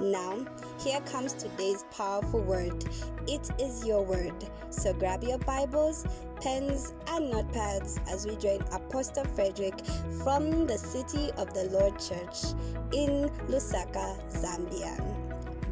[0.00, 0.46] Now,
[0.78, 2.84] here comes today's powerful word.
[3.26, 4.32] It is your word.
[4.70, 6.06] So grab your Bibles,
[6.40, 9.74] pens, and notepads as we join Apostle Frederick
[10.22, 12.54] from the City of the Lord Church
[12.92, 14.96] in Lusaka, Zambia.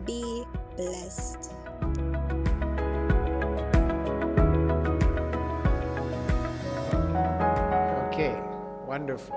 [0.05, 0.44] Be
[0.77, 1.52] blessed.
[8.08, 8.36] Okay,
[8.86, 9.36] wonderful.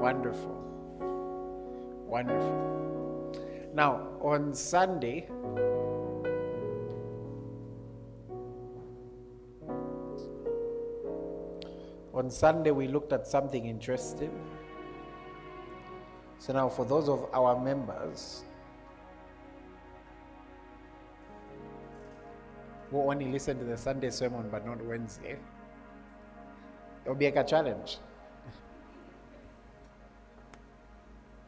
[0.00, 0.69] Wonderful.
[2.10, 3.70] Wonderful.
[3.72, 5.28] Now, on Sunday,
[12.12, 14.32] on Sunday we looked at something interesting.
[16.38, 18.42] So now for those of our members
[22.90, 25.38] who only listen to the Sunday sermon but not Wednesday,
[27.04, 27.98] it will be like a challenge.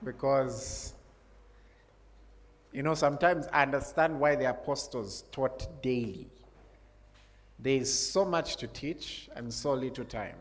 [0.04, 0.94] Because,
[2.72, 6.28] you know, sometimes I understand why the apostles taught daily.
[7.58, 10.36] There is so much to teach and so little time.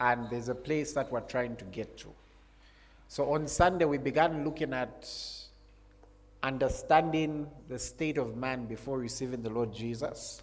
[0.00, 2.08] And there's a place that we're trying to get to.
[3.08, 5.10] So on Sunday, we began looking at
[6.42, 10.42] understanding the state of man before receiving the Lord Jesus.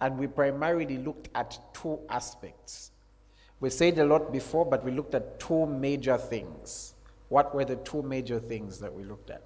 [0.00, 2.92] And we primarily looked at two aspects.
[3.60, 6.94] We said a lot before, but we looked at two major things.
[7.28, 9.42] What were the two major things that we looked at?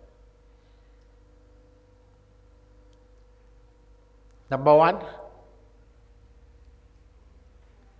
[4.50, 4.98] Number one.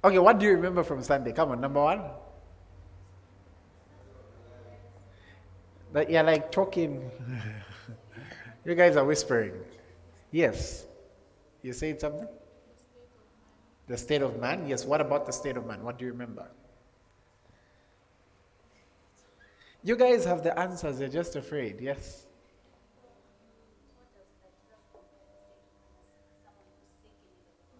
[0.04, 1.32] Okay, what do you remember from Sunday?
[1.32, 2.03] Come on, number one.
[5.93, 7.10] That you're like talking.
[8.64, 9.54] you guys are whispering.
[10.31, 10.87] Yes.
[11.62, 12.28] You said something?
[13.87, 14.66] The state of man?
[14.69, 14.84] Yes.
[14.84, 15.82] What about the state of man?
[15.82, 16.49] What do you remember?
[19.84, 21.81] You guys have the answers, you're just afraid.
[21.81, 22.26] Yes.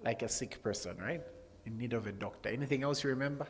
[0.05, 1.23] Like a sick person, right?
[1.65, 2.49] In need of a doctor.
[2.49, 3.47] Anything else you remember?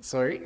[0.00, 0.42] Sorry?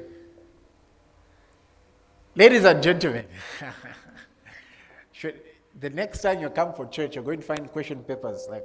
[2.34, 3.26] Ladies and gentlemen,
[5.12, 5.40] should,
[5.78, 8.46] the next time you come for church, you're going to find question papers.
[8.48, 8.64] Like,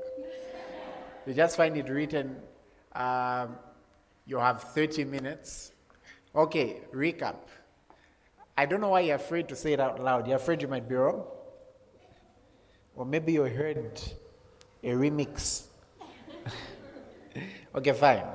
[1.26, 2.38] you just find it written.
[2.94, 3.58] Um,
[4.26, 5.72] you have 30 minutes.
[6.36, 7.36] Okay, recap.
[8.58, 10.28] I don't know why you're afraid to say it out loud.
[10.28, 11.24] You're afraid you might be wrong?
[12.96, 14.02] Or maybe you heard
[14.84, 15.68] a remix.
[17.76, 18.26] okay, fine.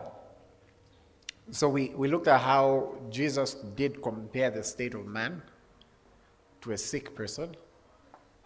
[1.51, 5.43] So we, we looked at how Jesus did compare the state of man
[6.63, 7.55] to a sick person.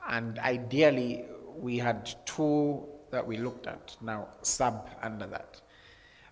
[0.08, 1.26] And ideally,
[1.56, 3.96] we had two that we looked at.
[4.00, 5.60] Now, sub under that.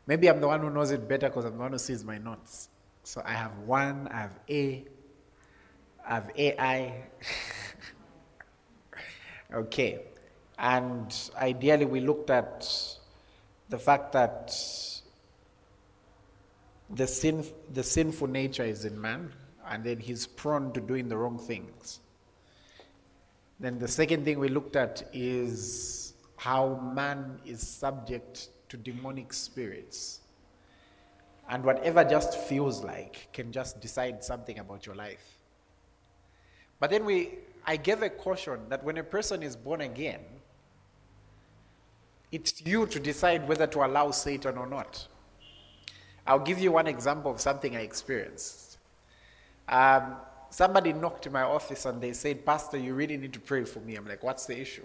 [0.06, 2.18] Maybe I'm the one who knows it better because I'm the one who sees my
[2.18, 2.68] notes.
[3.04, 4.84] So I have one, I have A,
[6.08, 7.04] I have AI.
[9.54, 10.00] okay.
[10.58, 12.66] And ideally, we looked at
[13.68, 14.56] the fact that
[16.90, 17.44] the, sin,
[17.74, 19.32] the sinful nature is in man,
[19.68, 22.00] and then he's prone to doing the wrong things.
[23.60, 30.20] Then the second thing we looked at is how man is subject to demonic spirits.
[31.48, 35.38] And whatever just feels like can just decide something about your life.
[36.80, 37.34] But then we,
[37.66, 40.20] I gave a caution that when a person is born again,
[42.32, 45.06] it's you to decide whether to allow Satan or not.
[46.26, 48.78] I'll give you one example of something I experienced.
[49.68, 50.16] Um,
[50.50, 53.80] somebody knocked in my office and they said, Pastor, you really need to pray for
[53.80, 53.96] me.
[53.96, 54.84] I'm like, what's the issue?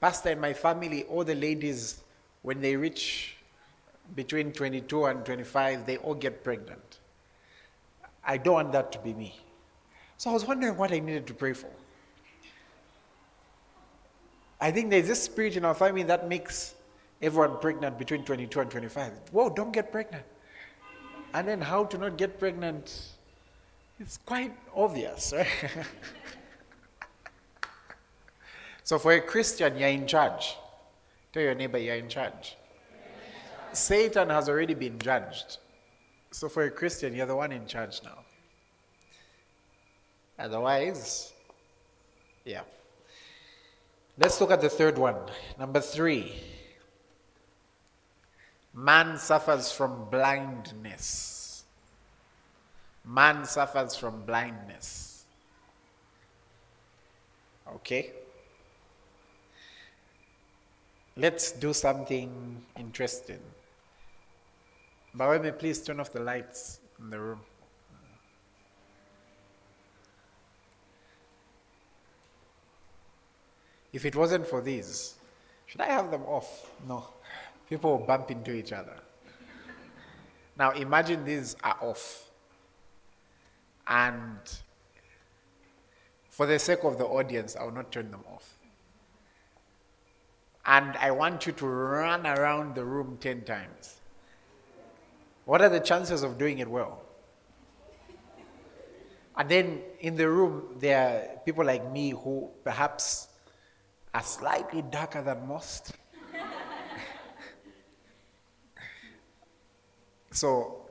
[0.00, 2.02] Pastor, in my family, all the ladies,
[2.42, 3.37] when they reach
[4.14, 6.98] between 22 and 25, they all get pregnant.
[8.24, 9.34] I don't want that to be me.
[10.16, 11.70] So I was wondering what I needed to pray for.
[14.60, 16.74] I think there's this spirit in our family that makes
[17.22, 19.12] everyone pregnant between 22 and 25.
[19.30, 20.24] Whoa, don't get pregnant.
[21.34, 23.12] And then how to not get pregnant?
[24.00, 25.46] It's quite obvious, right?
[28.82, 30.56] so for a Christian, you're in charge.
[31.32, 32.56] Tell your neighbor you're in charge.
[33.76, 35.58] Satan has already been judged.
[36.30, 38.18] So for a Christian, you're the one in charge now.
[40.38, 41.32] Otherwise,
[42.44, 42.62] yeah.
[44.16, 45.16] Let's look at the third one.
[45.58, 46.32] Number three.
[48.74, 51.64] Man suffers from blindness.
[53.04, 55.24] Man suffers from blindness.
[57.74, 58.12] Okay?
[61.16, 63.40] Let's do something interesting.
[65.18, 67.40] May please turn off the lights in the room.
[73.92, 75.16] If it wasn't for these,
[75.66, 76.70] should I have them off?
[76.86, 77.04] No.
[77.68, 78.94] People will bump into each other.
[80.56, 82.30] Now imagine these are off.
[83.88, 84.38] And
[86.30, 88.54] for the sake of the audience, I will not turn them off.
[90.64, 93.97] And I want you to run around the room 10 times.
[95.48, 97.00] What are the chances of doing it well?
[99.34, 103.28] And then in the room, there are people like me who perhaps
[104.12, 105.92] are slightly darker than most.
[110.32, 110.82] so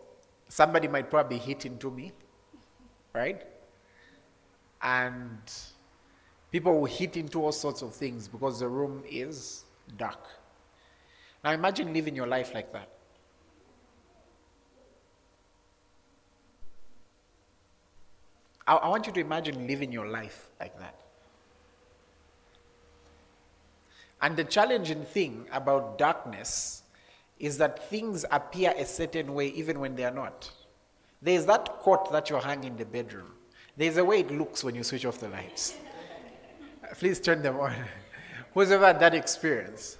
[0.48, 2.12] somebody might probably hit into me,
[3.14, 3.44] right?
[4.82, 5.38] And
[6.52, 9.66] people will hit into all sorts of things because the room is
[10.00, 10.26] dark.
[11.44, 12.97] Now imagine living your life like that.
[18.68, 20.96] I, I want you to imagine living your life like that.
[24.22, 26.84] And the challenging thing about darkness
[27.40, 30.52] is that things appear a certain way even when they are not.
[31.22, 33.32] There's that coat that you hang in the bedroom.
[33.76, 35.76] There's a way it looks when you switch off the lights.
[36.96, 37.74] Please turn them on.
[38.54, 39.98] Who's ever had that experience?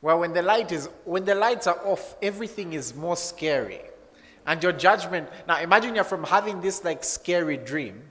[0.00, 3.80] Well, when the light is when the lights are off, everything is more scary.
[4.46, 8.02] And your judgment now imagine you're from having this like scary dream,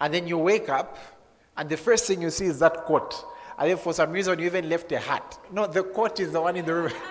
[0.00, 0.98] and then you wake up,
[1.56, 3.24] and the first thing you see is that coat
[3.58, 5.38] and then for some reason you even left a hat.
[5.52, 6.92] No, the coat is the one in the room.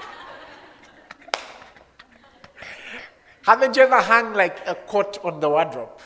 [3.44, 6.00] Haven't you ever hung like a coat on the wardrobe?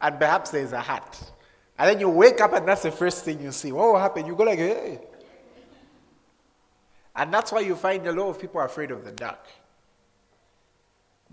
[0.00, 1.32] And perhaps there's a hat.
[1.78, 3.72] And then you wake up and that's the first thing you see.
[3.72, 4.26] What will happen?
[4.26, 5.00] You go like, hey.
[7.16, 9.46] And that's why you find a lot of people afraid of the dark.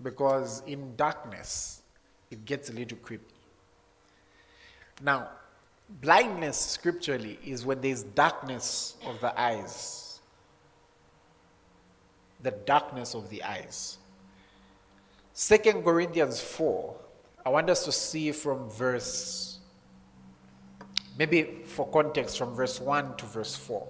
[0.00, 1.82] Because in darkness,
[2.30, 3.34] it gets a little creepy.
[5.02, 5.28] Now,
[6.00, 10.20] Blindness, scripturally, is when there's darkness of the eyes.
[12.42, 13.98] The darkness of the eyes.
[15.34, 16.96] Second Corinthians 4,
[17.44, 19.58] I want us to see from verse,
[21.18, 23.86] maybe for context, from verse 1 to verse 4.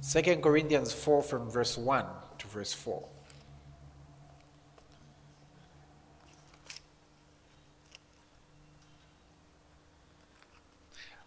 [0.00, 2.04] Second Corinthians 4, from verse 1
[2.38, 3.02] to verse 4.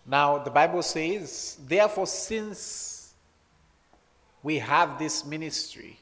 [0.07, 3.13] Now, the Bible says, therefore, since
[4.41, 5.99] we have this ministry,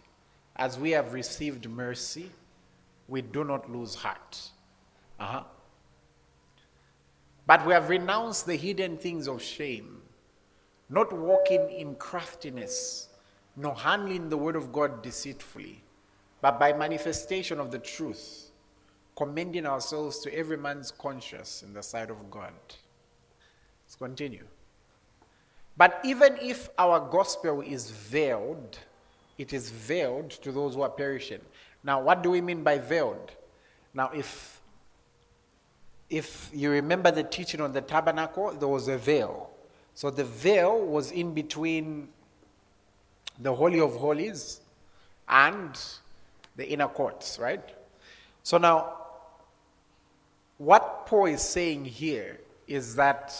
[0.55, 2.29] as we have received mercy,
[3.07, 4.49] we do not lose heart.
[5.19, 5.43] Uh-huh.
[7.47, 10.01] But we have renounced the hidden things of shame,
[10.89, 13.09] not walking in craftiness,
[13.55, 15.81] nor handling the word of God deceitfully,
[16.41, 18.51] but by manifestation of the truth,
[19.15, 22.53] commending ourselves to every man's conscience in the sight of God.
[23.95, 24.43] Let's continue.
[25.77, 28.77] But even if our gospel is veiled,
[29.37, 31.39] it is veiled to those who are perishing.
[31.83, 33.31] Now, what do we mean by veiled?
[33.93, 34.61] Now, if
[36.09, 39.49] if you remember the teaching on the tabernacle, there was a veil.
[39.95, 42.09] So the veil was in between
[43.39, 44.61] the Holy of Holies
[45.27, 45.79] and
[46.55, 47.63] the inner courts, right?
[48.43, 48.97] So now,
[50.57, 53.33] what Paul is saying here is that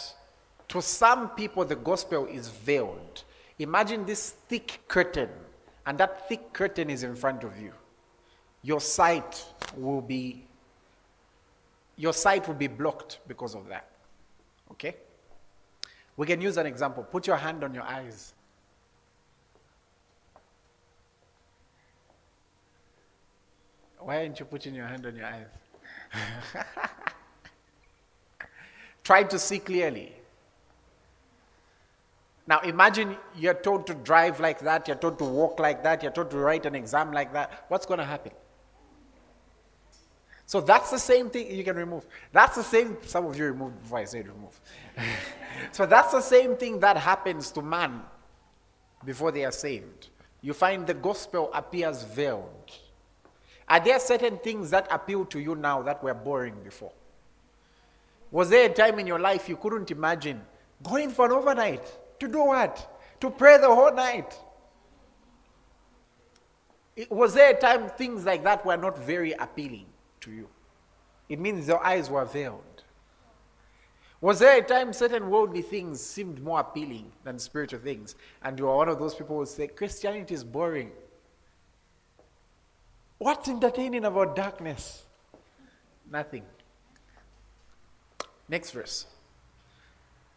[0.68, 3.24] to some people, the gospel is veiled.
[3.58, 5.30] Imagine this thick curtain,
[5.86, 7.72] and that thick curtain is in front of you.
[8.62, 9.44] Your sight
[9.76, 10.46] will be
[11.98, 13.88] your sight will be blocked because of that.
[14.70, 14.96] Okay?
[16.16, 17.02] We can use an example.
[17.02, 18.34] Put your hand on your eyes.
[23.98, 25.46] Why aren't you putting your hand on your eyes?
[29.02, 30.12] Try to see clearly.
[32.46, 36.12] Now imagine you're told to drive like that, you're told to walk like that, you're
[36.12, 37.64] told to write an exam like that.
[37.68, 38.32] What's going to happen?
[40.48, 42.06] So that's the same thing you can remove.
[42.30, 44.60] That's the same, some of you removed before I said remove.
[45.72, 48.02] so that's the same thing that happens to man
[49.04, 50.10] before they are saved.
[50.40, 52.70] You find the gospel appears veiled.
[53.68, 56.92] Are there certain things that appeal to you now that were boring before?
[58.30, 60.40] Was there a time in your life you couldn't imagine
[60.84, 61.82] going for an overnight?
[62.20, 63.00] To do what?
[63.20, 64.38] To pray the whole night.
[66.94, 69.86] It, was there a time things like that were not very appealing
[70.22, 70.48] to you?
[71.28, 72.62] It means your eyes were veiled.
[74.20, 78.14] Was there a time certain worldly things seemed more appealing than spiritual things?
[78.42, 80.90] And you are one of those people who say, Christianity is boring.
[83.18, 85.04] What's entertaining about darkness?
[86.10, 86.44] Nothing.
[88.48, 89.06] Next verse.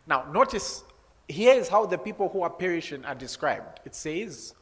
[0.07, 0.83] Now, notice
[1.29, 3.79] here is how the people who are perishing are described.
[3.85, 4.55] It says,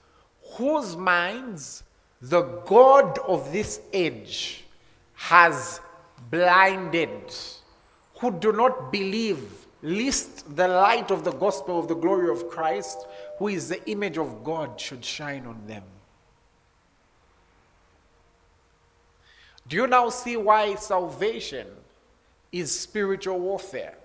[0.57, 1.83] Whose minds
[2.21, 4.65] the God of this age
[5.13, 5.79] has
[6.29, 7.33] blinded,
[8.19, 13.05] who do not believe, lest the light of the gospel of the glory of Christ,
[13.39, 15.83] who is the image of God, should shine on them.
[19.67, 21.67] Do you now see why salvation
[22.51, 23.95] is spiritual warfare?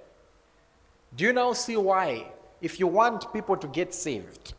[1.16, 2.26] Do you now see why,
[2.62, 4.54] if you want people to get saved,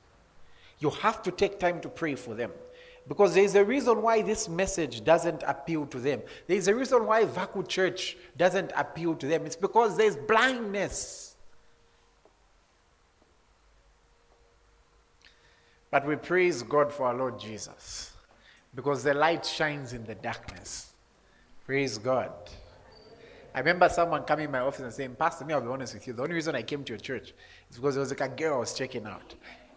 [0.79, 2.51] you have to take time to pray for them?
[3.07, 6.21] Because there is a reason why this message doesn't appeal to them.
[6.47, 9.45] There is a reason why Vaku Church doesn't appeal to them.
[9.45, 11.35] It's because there's blindness.
[15.91, 18.13] But we praise God for our Lord Jesus
[18.75, 20.93] because the light shines in the darkness.
[21.65, 22.31] Praise God.
[23.53, 26.07] I remember someone coming in my office and saying, Pastor, me, I'll be honest with
[26.07, 26.13] you.
[26.13, 27.33] The only reason I came to your church
[27.69, 29.35] is because there was like a girl I was checking out.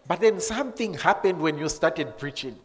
[0.09, 2.57] But then something happened when you started preaching.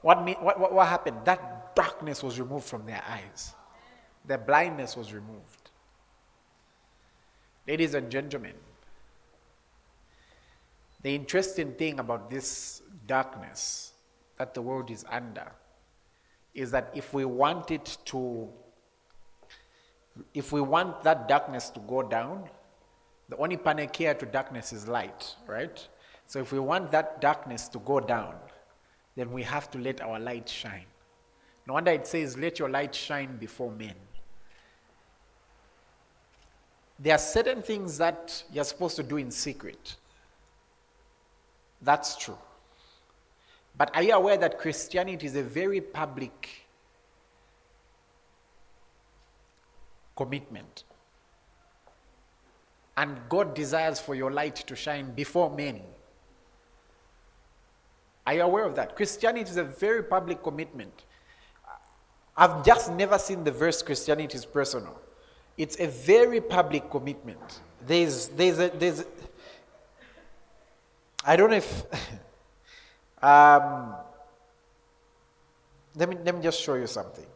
[0.00, 1.18] What, what, what, what happened?
[1.24, 3.54] That darkness was removed from their eyes,
[4.24, 5.70] their blindness was removed.
[7.66, 8.52] Ladies and gentlemen,
[11.02, 13.92] the interesting thing about this darkness
[14.36, 15.50] that the world is under
[16.54, 18.48] is that if we want it to,
[20.32, 22.48] if we want that darkness to go down,
[23.28, 25.86] the only panacea to darkness is light, right?
[26.26, 28.34] So if we want that darkness to go down,
[29.16, 30.86] then we have to let our light shine.
[31.66, 33.94] No wonder it says, Let your light shine before men.
[36.98, 39.96] There are certain things that you're supposed to do in secret.
[41.82, 42.38] That's true.
[43.76, 46.63] But are you aware that Christianity is a very public
[50.16, 50.84] commitment?
[52.96, 55.80] And God desires for your light to shine before men.
[58.26, 58.96] Are you aware of that?
[58.96, 61.04] Christianity is a very public commitment.
[62.36, 64.98] I've just never seen the verse Christianity is personal.
[65.56, 67.60] It's a very public commitment.
[67.86, 69.04] There's, there's a, there's,
[71.24, 71.82] I don't know if,
[73.22, 73.94] um,
[75.94, 77.26] let me, let me just show you something.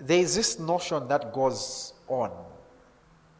[0.00, 2.30] There is this notion that goes on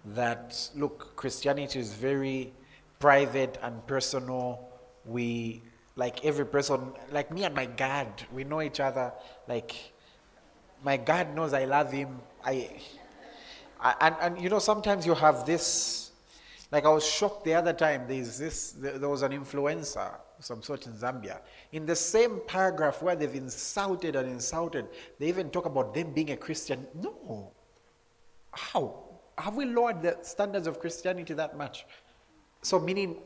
[0.06, 2.52] that, look, Christianity is very
[2.98, 4.68] private and personal.
[5.04, 5.62] We
[5.96, 9.12] like every person, like me and my God, we know each other.
[9.46, 9.74] Like
[10.84, 12.20] my God knows I love him.
[12.44, 12.70] I,
[13.80, 16.10] I and, and you know sometimes you have this.
[16.70, 18.04] Like I was shocked the other time.
[18.06, 18.72] There's this.
[18.72, 21.40] There was an influencer, some sort in Zambia.
[21.72, 24.86] In the same paragraph where they've insulted and insulted,
[25.18, 26.86] they even talk about them being a Christian.
[26.94, 27.52] No,
[28.52, 29.04] how
[29.36, 31.86] have we lowered the standards of Christianity that much?
[32.62, 33.16] So meaning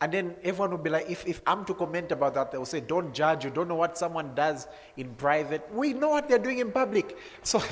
[0.00, 2.80] and then everyone will be like, if, if I'm to comment about that, they'll say,
[2.80, 3.44] don't judge.
[3.44, 5.66] You don't know what someone does in private.
[5.72, 7.16] We know what they're doing in public.
[7.42, 7.62] So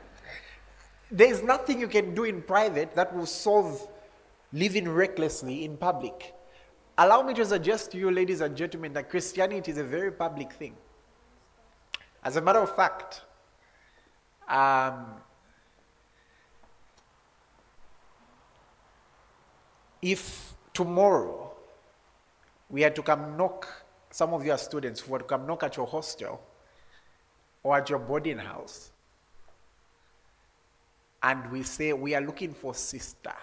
[1.10, 3.88] there's nothing you can do in private that will solve
[4.52, 6.34] living recklessly in public.
[7.00, 10.52] Allow me to suggest to you, ladies and gentlemen, that Christianity is a very public
[10.52, 10.74] thing.
[12.24, 13.22] As a matter of fact,
[14.48, 15.06] um,
[20.02, 21.52] if tomorrow
[22.68, 23.68] we had to come knock
[24.10, 26.40] some of your students who had to come knock at your hostel
[27.62, 28.90] or at your boarding house
[31.22, 33.34] and we say we are looking for sister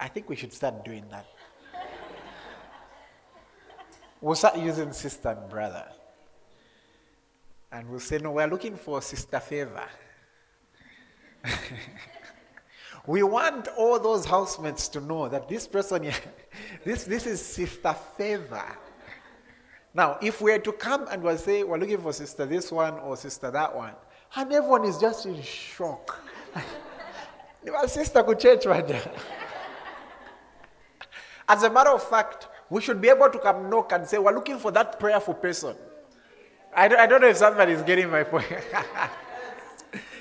[0.00, 1.26] i think we should start doing that
[4.20, 5.86] we'll start using sister and brother
[7.72, 9.86] and we'll say no we're looking for sister favor
[13.06, 16.10] we want all those housemates to know that this person,
[16.84, 18.64] this, this is Sister Favor.
[19.94, 22.94] Now, if we were to come and we'll say, we're looking for sister this one
[22.94, 23.94] or sister that one,
[24.34, 26.22] and everyone is just in shock.
[27.64, 29.08] Your sister could change right.
[31.48, 34.34] As a matter of fact, we should be able to come knock and say, We're
[34.34, 35.76] looking for that prayerful person.
[36.74, 38.46] I don't, I don't know if somebody is getting my point.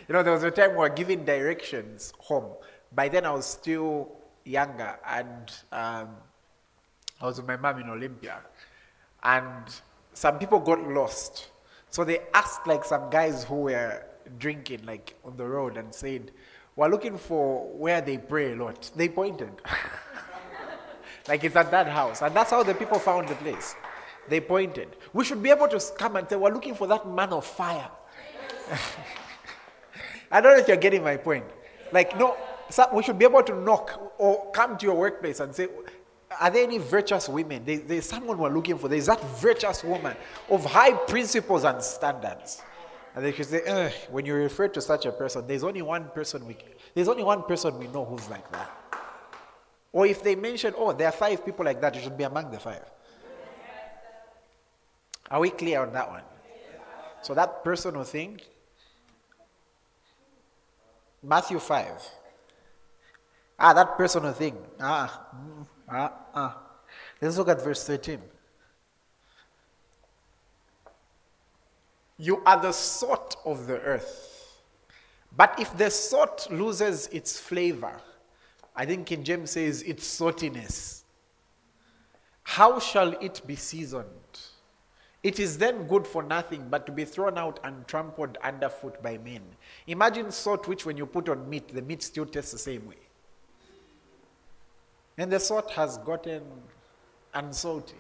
[0.08, 2.54] you know, there was a time we were giving directions home.
[2.94, 4.12] By then, I was still
[4.46, 6.10] younger, and um,
[7.20, 8.40] I was with my mom in Olympia.
[9.24, 9.66] And
[10.14, 11.50] some people got lost.
[11.90, 14.04] So they asked like some guys who were
[14.38, 16.32] drinking like on the road and said,
[16.76, 18.92] We're looking for where they pray a lot.
[18.96, 19.50] They pointed.
[21.28, 22.22] like it's at that house.
[22.22, 23.76] And that's how the people found the place.
[24.28, 24.96] They pointed.
[25.14, 27.90] We should be able to come and say, We're looking for that man of fire.
[30.32, 31.46] I don't know if you're getting my point.
[31.92, 32.36] Like, no,
[32.94, 35.68] we should be able to knock or come to your workplace and say,
[36.40, 37.64] are there any virtuous women?
[37.66, 38.88] There, there's someone we're looking for.
[38.88, 40.16] There's that virtuous woman
[40.50, 42.62] of high principles and standards.
[43.16, 46.46] And they should say, when you refer to such a person, there's only one person
[46.46, 46.58] we
[46.94, 48.72] there's only one person we know who's like that.
[49.96, 52.52] Or if they mention, oh, there are five people like that, you should be among
[52.52, 52.84] the five.
[55.32, 56.24] Are we clear on that one?
[57.22, 58.44] So that person will think
[61.24, 62.10] Matthew 5.
[63.58, 66.58] Ah, that person will think, ah, mm, Ah, ah.
[67.22, 68.22] Let's look at verse 13.
[72.18, 74.62] You are the salt of the earth.
[75.38, 78.02] But if the salt loses its flavor,
[78.76, 81.04] I think King James says its saltiness,
[82.44, 84.06] how shall it be seasoned?
[85.24, 89.18] It is then good for nothing but to be thrown out and trampled underfoot by
[89.18, 89.42] men.
[89.88, 92.98] Imagine salt, which when you put on meat, the meat still tastes the same way.
[95.18, 96.44] And the salt has gotten
[97.34, 97.96] unsalty.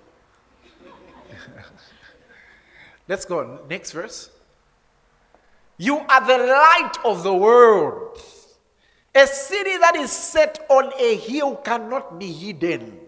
[3.07, 3.59] Let's go on.
[3.69, 4.29] Next verse.
[5.77, 8.21] You are the light of the world.
[9.15, 12.99] A city that is set on a hill cannot be hidden.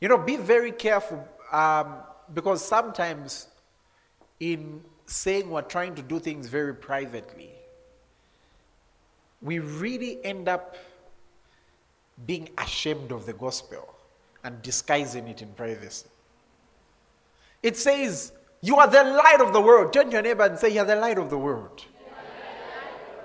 [0.00, 1.96] You know, be very careful um,
[2.32, 3.48] because sometimes
[4.38, 7.50] in saying we're trying to do things very privately,
[9.40, 10.76] we really end up
[12.26, 13.94] being ashamed of the gospel
[14.44, 16.06] and disguising it in privacy.
[17.62, 19.92] It says, You are the light of the world.
[19.92, 21.84] Turn to your neighbor and say, You're the light of the world.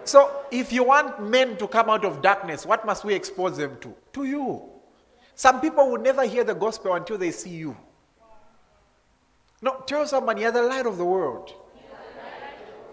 [0.08, 3.78] So, if you want men to come out of darkness, what must we expose them
[3.82, 3.94] to?
[4.14, 4.62] To you.
[5.36, 7.78] Some people will never hear the gospel until they see you.
[9.62, 11.54] No, tell someone you're the light of the world.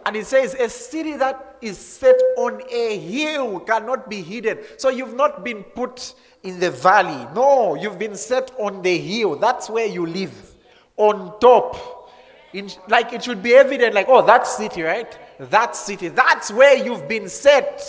[0.07, 4.59] And it says, a city that is set on a hill cannot be hidden.
[4.77, 7.27] So you've not been put in the valley.
[7.35, 9.37] No, you've been set on the hill.
[9.37, 10.55] That's where you live.
[10.96, 12.11] On top.
[12.53, 15.18] In, like it should be evident, like, oh, that city, right?
[15.38, 16.09] That city.
[16.09, 17.83] That's where you've been set.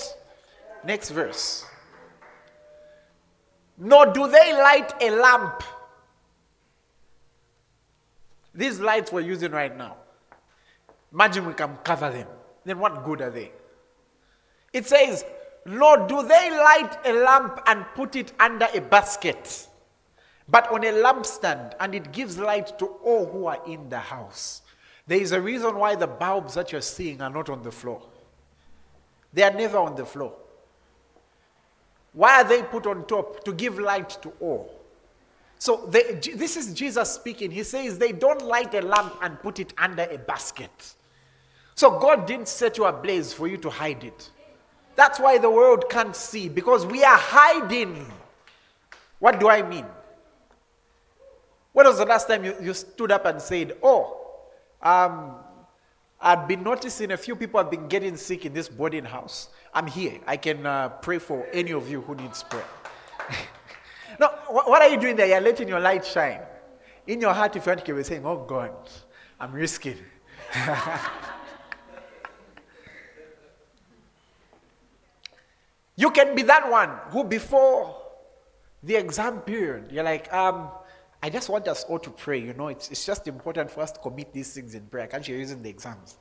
[0.83, 1.65] Next verse.
[3.77, 5.63] Nor do they light a lamp.
[8.53, 9.97] These lights we're using right now
[11.15, 12.27] Imagine we can cover them.
[12.65, 13.53] Then what good are they?
[14.73, 15.23] It says,
[15.65, 19.69] Lord, do they light a lamp and put it under a basket,
[20.49, 24.61] but on a lampstand, and it gives light to all who are in the house?
[25.07, 28.01] There is a reason why the bulbs that you're seeing are not on the floor.
[29.33, 30.33] They are never on the floor.
[32.13, 33.43] Why are they put on top?
[33.43, 34.73] To give light to all.
[35.59, 37.51] So they, this is Jesus speaking.
[37.51, 40.95] He says they don't light a lamp and put it under a basket.
[41.75, 44.31] So God didn't set you ablaze for you to hide it.
[44.95, 48.09] That's why the world can't see, because we are hiding.
[49.19, 49.85] What do I mean?
[51.73, 54.24] When was the last time you, you stood up and said, Oh,
[54.81, 55.35] um,
[56.19, 59.49] I've been noticing a few people have been getting sick in this boarding house.
[59.73, 60.19] I'm here.
[60.25, 62.65] I can uh, pray for any of you who needs prayer.
[64.19, 65.27] no, what are you doing there?
[65.27, 66.41] You're letting your light shine.
[67.07, 68.73] In your heart, if you want to be saying, Oh God,
[69.39, 69.97] I'm risking.
[75.95, 77.95] You can be that one who, before
[78.83, 80.69] the exam period, you're like, um,
[81.25, 82.37] I just want us all to pray.
[82.37, 85.07] You know, it's, it's just important for us to commit these things in prayer.
[85.07, 86.17] Can't you using the exams?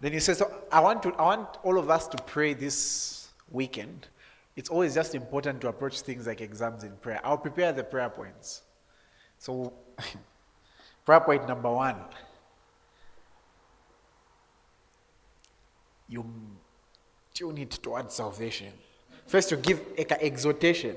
[0.00, 3.28] Then he says, so I want, to, I want all of us to pray this
[3.52, 4.08] weekend.
[4.56, 7.20] It's always just important to approach things like exams in prayer.
[7.22, 8.62] I'll prepare the prayer points.
[9.38, 9.72] So,
[11.04, 11.94] prayer point number one
[16.08, 16.24] you
[17.32, 18.72] tune it towards salvation.
[19.26, 20.96] First, you give an exhortation.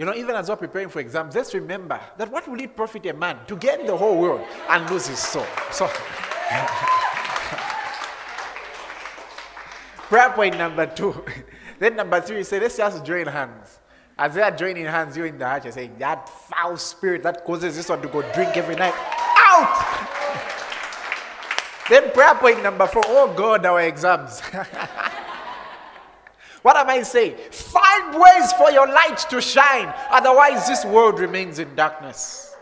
[0.00, 3.04] You know, even as we're preparing for exams, let's remember that what will it profit
[3.04, 5.44] a man to gain the whole world and lose his soul?
[5.70, 5.86] So,
[10.08, 11.22] prayer point number two.
[11.78, 13.80] then number three, say, let's just join hands.
[14.16, 17.44] As they are joining hands, you in the heart, you're saying, that foul spirit that
[17.44, 18.94] causes this one to go drink every night,
[19.36, 19.84] out!
[21.90, 24.40] then prayer point number four, oh God, our exams.
[26.62, 27.36] What am I saying?
[27.50, 29.92] Find ways for your light to shine.
[30.10, 32.54] Otherwise, this world remains in darkness.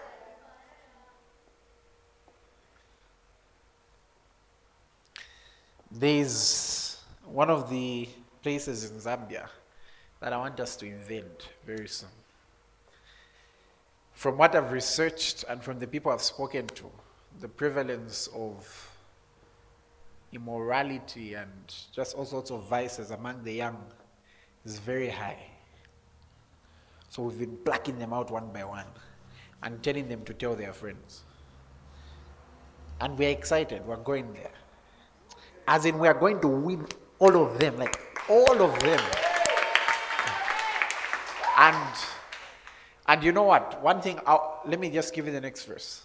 [5.90, 8.08] There's one of the
[8.42, 9.48] places in Zambia
[10.20, 12.11] that I want us to invent very soon.
[14.12, 16.90] From what I've researched and from the people I've spoken to,
[17.40, 18.88] the prevalence of
[20.33, 21.51] immorality and
[21.93, 23.79] just all sorts of vices among the young
[24.64, 25.38] is very high.
[27.09, 28.87] So we've been plucking them out one by one
[29.62, 31.23] and telling them to tell their friends.
[33.01, 34.51] And we're excited, we're going there.
[35.67, 36.87] As in, we are going to win
[37.19, 39.01] all of them, like all of them.
[41.59, 41.95] And
[43.09, 43.83] and you know what?
[43.83, 46.03] One thing, I'll, let me just give you the next verse.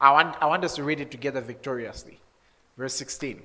[0.00, 2.18] I want, I want us to read it together victoriously.
[2.76, 3.42] Verse 16.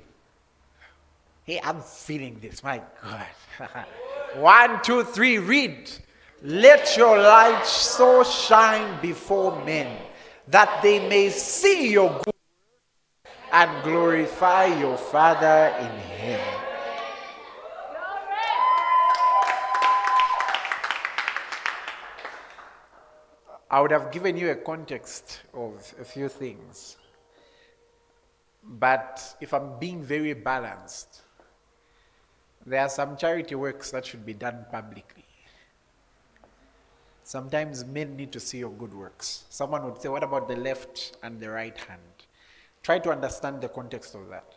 [1.44, 2.63] Hey, I'm feeling this.
[2.63, 3.26] My God.
[4.36, 5.90] One, two, three, read.
[6.44, 9.98] Let your light so shine before men
[10.48, 12.34] that they may see your good
[13.52, 16.58] and glorify your Father in heaven.
[23.70, 26.98] I would have given you a context of a few things.
[28.67, 31.21] But if I'm being very balanced,
[32.65, 35.23] there are some charity works that should be done publicly.
[37.23, 39.45] Sometimes men need to see your good works.
[39.49, 42.01] Someone would say, What about the left and the right hand?
[42.84, 44.53] Try to understand the context of that.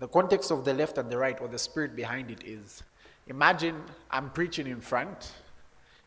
[0.00, 2.82] The context of the left and the right, or the spirit behind it, is
[3.26, 5.32] imagine I'm preaching in front,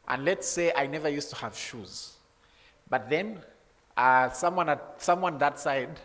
[0.08, 2.14] and let's say I never used to have shoes.
[2.90, 3.40] But then
[3.96, 6.00] uh, someone, at, someone that side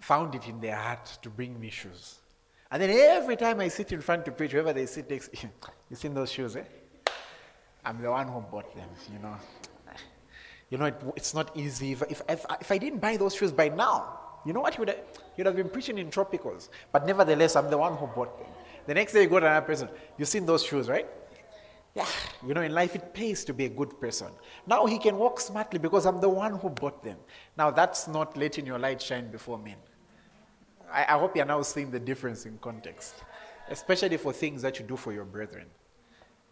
[0.00, 2.18] found it in their heart to bring me shoes.
[2.70, 5.30] And then every time I sit in front to preach, whoever they sit next,
[5.90, 6.64] you seen those shoes, eh?
[7.84, 9.36] I'm the one who bought them, you know.
[10.70, 11.92] You know, it, it's not easy.
[11.92, 14.74] If, if, if, if, I didn't buy those shoes by now, you know what?
[14.74, 14.98] You would, have,
[15.36, 16.68] you'd have been preaching in tropicals.
[16.92, 18.46] But nevertheless, I'm the one who bought them.
[18.86, 21.08] The next day you go to another person, you've seen those shoes, right?
[22.00, 24.28] Yeah, you know, in life it pays to be a good person.
[24.66, 27.18] Now he can walk smartly because I'm the one who bought them.
[27.56, 29.76] Now that's not letting your light shine before men.
[30.92, 33.14] I, I hope you're now seeing the difference in context,
[33.68, 35.66] especially for things that you do for your brethren.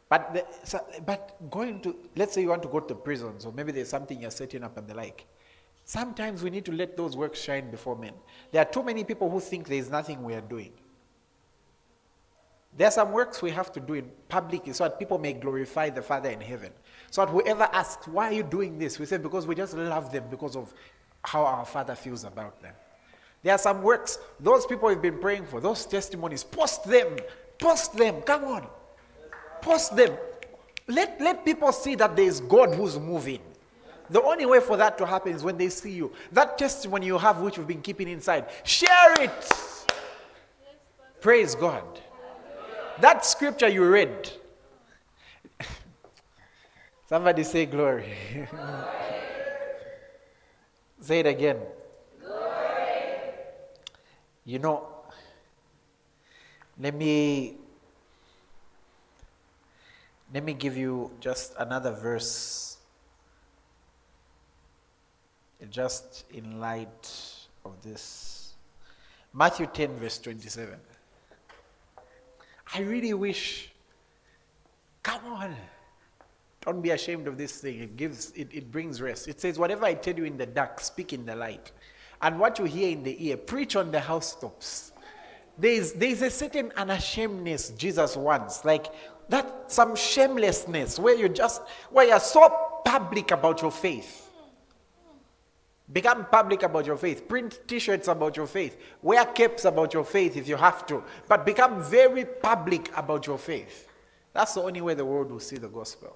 [0.08, 3.52] But, the, so, but going to, let's say you want to go to prison, so
[3.52, 5.26] maybe there's something you're setting up and the like.
[5.84, 8.14] Sometimes we need to let those works shine before men.
[8.52, 10.72] There are too many people who think there's nothing we are doing.
[12.78, 15.90] There are some works we have to do in public so that people may glorify
[15.90, 16.70] the Father in heaven.
[17.10, 19.00] So that whoever asks, why are you doing this?
[19.00, 20.72] We say, because we just love them because of
[21.24, 22.74] how our Father feels about them.
[23.42, 27.16] There are some works, those people we've been praying for, those testimonies, post them.
[27.58, 28.22] Post them.
[28.22, 28.68] Come on.
[29.60, 30.16] Post them.
[30.86, 33.40] Let, let people see that there is God who's moving.
[34.08, 36.12] The only way for that to happen is when they see you.
[36.30, 39.86] That testimony you have, which you've been keeping inside, share it.
[41.20, 42.02] Praise God.
[43.00, 44.32] That scripture you read.
[47.08, 48.12] Somebody say glory.
[51.00, 51.58] say it again.
[52.20, 52.42] Glory.
[54.44, 54.88] You know,
[56.78, 57.56] let me
[60.34, 62.78] let me give you just another verse
[65.70, 67.10] just in light
[67.64, 68.54] of this.
[69.32, 70.74] Matthew 10 verse 27.
[72.74, 73.70] I really wish,
[75.02, 75.56] come on.
[76.60, 77.80] Don't be ashamed of this thing.
[77.80, 79.28] It gives it, it brings rest.
[79.28, 81.72] It says, Whatever I tell you in the dark, speak in the light.
[82.20, 84.92] And what you hear in the ear, preach on the housetops.
[85.56, 88.64] There's there's a certain unashamedness Jesus wants.
[88.64, 88.88] Like
[89.28, 94.27] that some shamelessness where you just where you're so public about your faith.
[95.90, 97.26] Become public about your faith.
[97.26, 98.76] Print t shirts about your faith.
[99.00, 101.02] Wear capes about your faith if you have to.
[101.26, 103.88] But become very public about your faith.
[104.34, 106.14] That's the only way the world will see the gospel.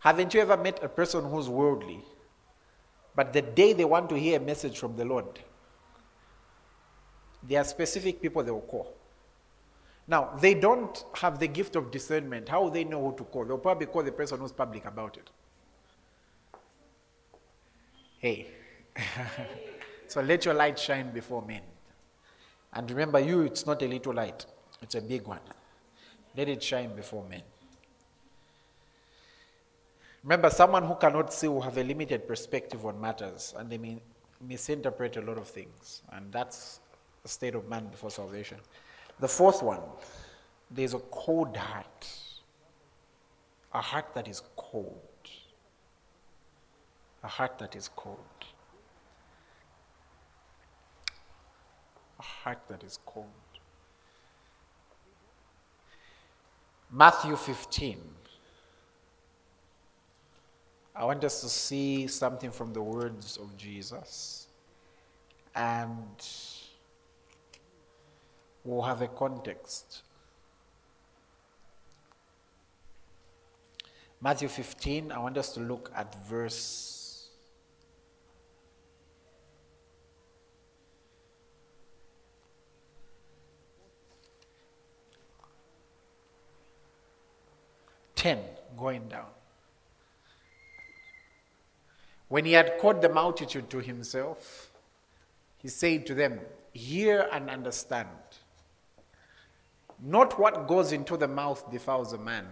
[0.00, 2.04] Haven't you ever met a person who's worldly,
[3.14, 5.38] but the day they want to hear a message from the Lord,
[7.44, 8.96] there are specific people they will call.
[10.08, 12.48] Now, they don't have the gift of discernment.
[12.48, 13.44] How will they know who to call?
[13.44, 15.30] They'll probably call the person who's public about it.
[18.22, 18.46] Hey.
[20.06, 21.62] so let your light shine before men.
[22.72, 24.46] And remember, you, it's not a little light,
[24.80, 25.40] it's a big one.
[26.36, 27.42] Let it shine before men.
[30.22, 34.00] Remember, someone who cannot see will have a limited perspective on matters, and they may
[34.40, 36.02] misinterpret a lot of things.
[36.12, 36.78] And that's
[37.24, 38.58] the state of man before salvation.
[39.18, 39.80] The fourth one,
[40.70, 42.08] there's a cold heart.
[43.74, 45.00] A heart that is cold.
[47.24, 48.18] A heart that is cold.
[52.18, 53.26] A heart that is cold.
[56.90, 57.98] Matthew 15.
[60.94, 64.48] I want us to see something from the words of Jesus.
[65.54, 66.26] And
[68.64, 70.02] we'll have a context.
[74.20, 77.01] Matthew 15, I want us to look at verse
[88.22, 88.38] ten
[88.78, 89.26] going down.
[92.28, 94.70] When he had called the multitude to himself,
[95.58, 96.38] he said to them,
[96.72, 98.08] Hear and understand.
[100.00, 102.46] Not what goes into the mouth defiles a man,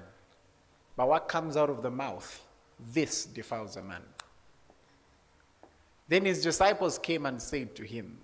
[0.97, 2.45] but what comes out of the mouth,
[2.93, 4.03] this defiles a man.
[6.09, 8.19] Then his disciples came and said to him,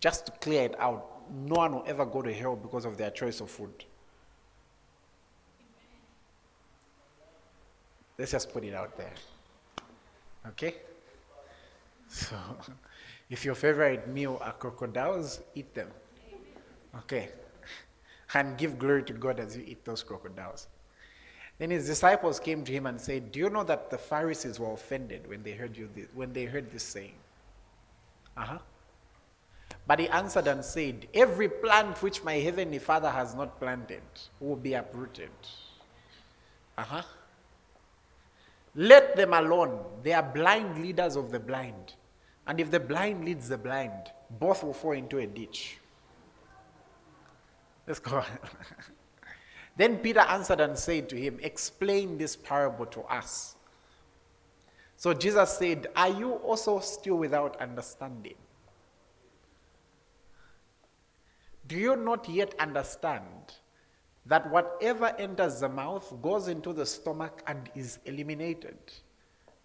[0.00, 3.10] just to clear it out, no one will ever go to hell because of their
[3.10, 3.84] choice of food.
[8.18, 9.12] Let's just put it out there.
[10.48, 10.74] Okay?
[12.08, 12.36] So,
[13.28, 15.88] if your favorite meal are crocodiles, eat them.
[16.98, 17.30] Okay.
[18.34, 20.68] And give glory to God as you eat those crocodiles.
[21.58, 24.72] Then his disciples came to him and said, Do you know that the Pharisees were
[24.72, 27.14] offended when they heard you this, when they heard this saying?
[28.36, 28.58] Uh-huh.
[29.86, 34.02] But he answered and said, Every plant which my heavenly Father has not planted
[34.40, 35.30] will be uprooted.
[36.76, 37.02] Uh-huh.
[38.76, 39.80] Let them alone.
[40.02, 41.94] They are blind leaders of the blind.
[42.46, 45.78] And if the blind leads the blind, both will fall into a ditch.
[47.86, 48.22] Let's go
[49.76, 53.56] then Peter answered and said to him, Explain this parable to us.
[54.96, 58.34] So Jesus said, Are you also still without understanding?
[61.66, 63.54] Do you not yet understand
[64.28, 68.78] that whatever enters the mouth goes into the stomach and is eliminated?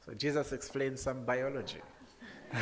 [0.06, 1.82] So Jesus explains some biology.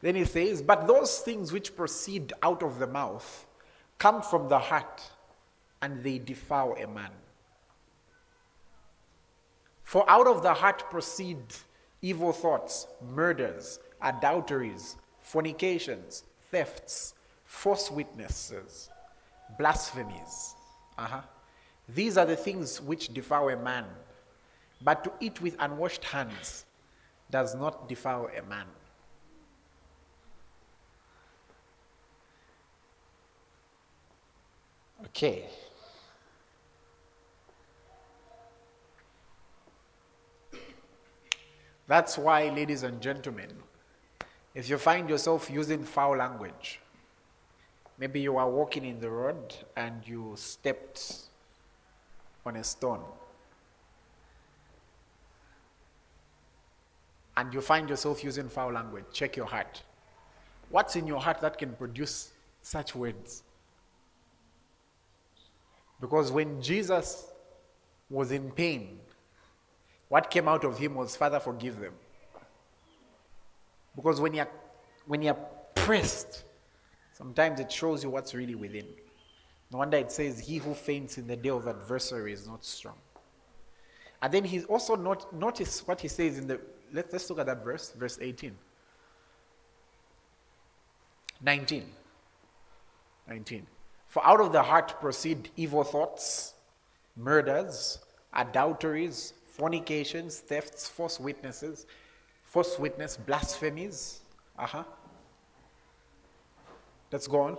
[0.00, 3.46] Then he says, But those things which proceed out of the mouth
[3.98, 5.02] come from the heart,
[5.82, 7.10] and they defile a man.
[9.82, 11.38] For out of the heart proceed
[12.02, 17.14] evil thoughts, murders, adulteries, fornications, thefts,
[17.44, 18.90] false witnesses,
[19.58, 20.54] blasphemies.
[20.98, 21.20] Uh-huh.
[21.88, 23.84] These are the things which defile a man.
[24.82, 26.64] But to eat with unwashed hands
[27.30, 28.66] does not defile a man.
[35.06, 35.46] Okay.
[41.86, 43.50] That's why, ladies and gentlemen,
[44.54, 46.80] if you find yourself using foul language,
[47.98, 51.14] maybe you are walking in the road and you stepped
[52.44, 53.02] on a stone,
[57.36, 59.82] and you find yourself using foul language, check your heart.
[60.70, 62.32] What's in your heart that can produce
[62.62, 63.42] such words?
[66.00, 67.26] Because when Jesus
[68.08, 69.00] was in pain,
[70.08, 71.94] what came out of him was, Father, forgive them.
[73.94, 74.48] Because when you're,
[75.06, 75.38] when you're
[75.74, 76.44] pressed,
[77.16, 78.86] sometimes it shows you what's really within.
[79.72, 82.96] No wonder it says, He who faints in the day of adversary is not strong.
[84.22, 86.60] And then he's also not notice what he says in the
[86.92, 88.56] let's, let's look at that verse, verse 18.
[91.42, 91.84] 19.
[93.28, 93.66] 19.
[94.06, 96.54] For out of the heart proceed evil thoughts,
[97.16, 97.98] murders,
[98.32, 101.86] adulteries, fornications, thefts, false witnesses,
[102.44, 104.20] false witness, blasphemies.
[104.58, 104.84] Uh-huh.
[107.16, 107.56] Let's go on.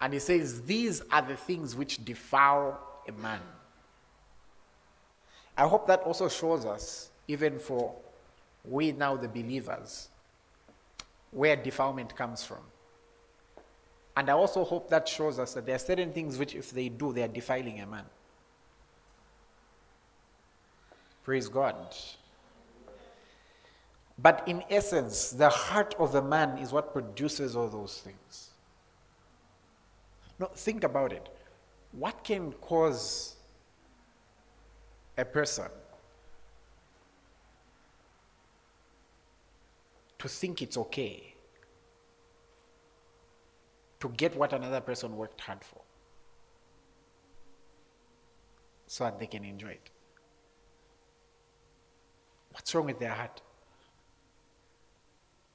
[0.00, 2.76] And he says, These are the things which defile
[3.06, 3.38] a man.
[5.56, 7.94] I hope that also shows us, even for
[8.64, 10.08] we now the believers,
[11.30, 12.64] where defilement comes from.
[14.16, 16.88] And I also hope that shows us that there are certain things which, if they
[16.88, 18.06] do, they are defiling a man.
[21.22, 21.76] Praise God.
[24.18, 28.50] But in essence, the heart of the man is what produces all those things.
[30.38, 31.28] No, think about it.
[31.92, 33.36] What can cause
[35.16, 35.68] a person
[40.18, 41.34] to think it's okay
[44.00, 45.80] to get what another person worked hard for
[48.86, 49.90] so that they can enjoy it?
[52.50, 53.40] What's wrong with their heart?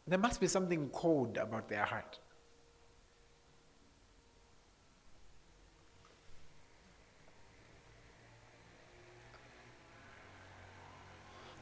[0.08, 2.20] There must be something cold about their heart.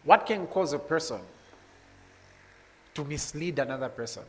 [0.03, 1.19] What can cause a person
[2.93, 4.23] to mislead another person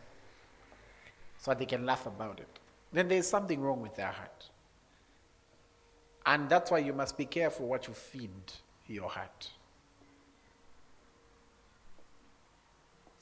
[1.37, 2.59] so they can laugh about it?
[2.90, 4.48] Then there's something wrong with their heart.
[6.24, 8.31] And that's why you must be careful what you feed
[8.87, 9.50] your heart.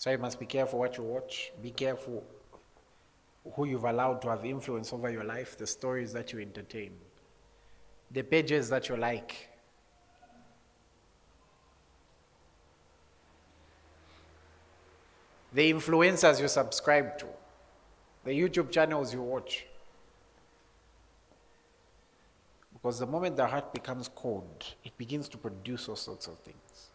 [0.04, 1.50] So you must be careful what you watch.
[1.62, 2.22] Be careful
[3.54, 6.92] who you've allowed to have influence over your life, the stories that you entertain,
[8.10, 9.48] the pages that you like.
[15.54, 17.26] The influencers you subscribe to,
[18.24, 19.64] the YouTube channels you watch.
[22.74, 26.90] Because the moment the heart becomes cold, it begins to produce all sorts of things.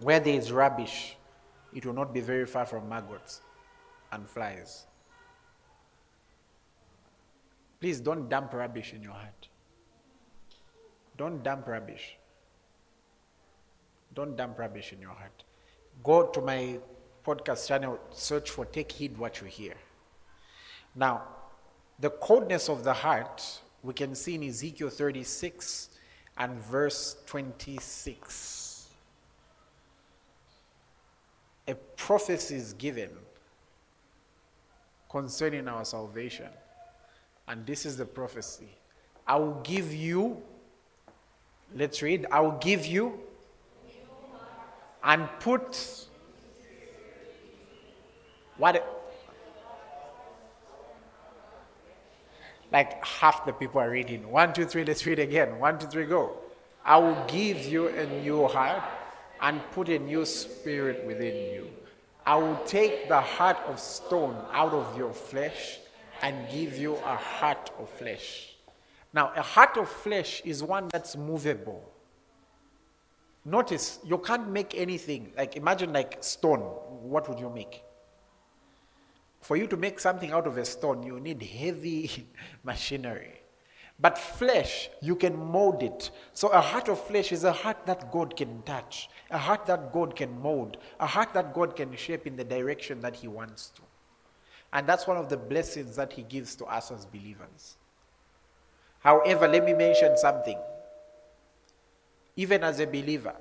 [0.00, 1.16] Where there is rubbish,
[1.72, 3.40] it will not be very far from maggots
[4.12, 4.86] and flies.
[7.80, 9.48] Please don't dump rubbish in your heart.
[11.16, 12.16] Don't dump rubbish.
[14.14, 15.44] Don't dump rubbish in your heart.
[16.02, 16.78] Go to my
[17.24, 19.74] podcast channel, search for Take Heed What You Hear.
[20.94, 21.22] Now,
[21.98, 23.42] the coldness of the heart
[23.82, 25.90] we can see in Ezekiel 36
[26.38, 28.63] and verse 26
[31.66, 33.10] a prophecy is given
[35.10, 36.48] concerning our salvation.
[37.48, 38.68] And this is the prophecy.
[39.26, 40.42] I will give you,
[41.74, 43.20] let's read, I will give you
[45.02, 46.06] and put
[48.56, 48.94] what
[52.72, 54.28] like half the people are reading.
[54.30, 55.60] One, two, three, let's read again.
[55.60, 56.36] One, two, three, go.
[56.84, 58.82] I will give you a new heart
[59.44, 61.70] and put a new spirit within you.
[62.24, 65.80] I will take the heart of stone out of your flesh
[66.22, 68.54] and give you a heart of flesh.
[69.12, 71.84] Now, a heart of flesh is one that's movable.
[73.44, 75.34] Notice, you can't make anything.
[75.36, 76.60] Like, imagine like stone.
[76.60, 77.82] What would you make?
[79.42, 82.26] For you to make something out of a stone, you need heavy
[82.64, 83.43] machinery.
[84.00, 86.10] But flesh, you can mold it.
[86.32, 89.92] So a heart of flesh is a heart that God can touch, a heart that
[89.92, 93.70] God can mold, a heart that God can shape in the direction that He wants
[93.70, 93.82] to.
[94.72, 97.76] And that's one of the blessings that He gives to us as believers.
[98.98, 100.58] However, let me mention something.
[102.36, 103.36] Even as a believer,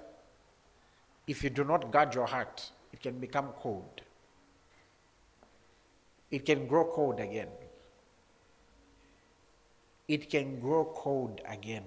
[1.25, 4.01] if you do not guard your heart, it can become cold.
[6.29, 7.47] It can grow cold again
[10.07, 11.83] it can grow cold again.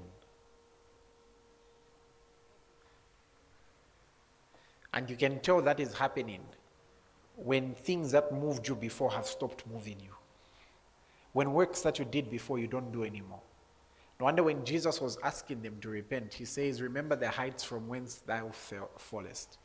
[4.95, 6.41] And you can tell that is happening
[7.37, 10.13] when things that moved you before have stopped moving you.
[11.35, 13.43] When works that you did before you don't do anymore.
[14.19, 17.87] No wonder when Jesus was asking them to repent, he says, Remember the heights from
[17.87, 19.59] whence thou fell, fallest.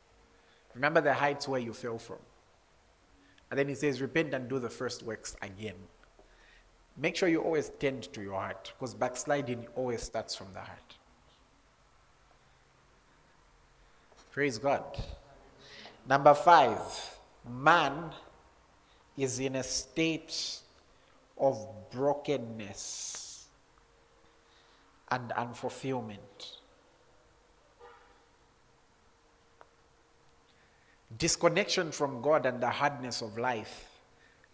[0.75, 2.17] Remember the heights where you fell from.
[3.49, 5.75] And then he says, Repent and do the first works again.
[7.01, 10.95] Make sure you always tend to your heart because backsliding always starts from the heart.
[14.29, 14.83] Praise God.
[16.07, 16.79] Number five,
[17.49, 18.11] man
[19.17, 20.59] is in a state
[21.39, 23.47] of brokenness
[25.09, 26.57] and unfulfillment.
[31.17, 33.87] Disconnection from God and the hardness of life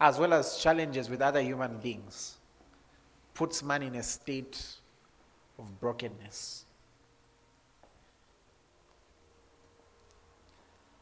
[0.00, 2.37] as well as challenges with other human beings,
[3.38, 4.60] puts man in a state
[5.60, 6.64] of brokenness.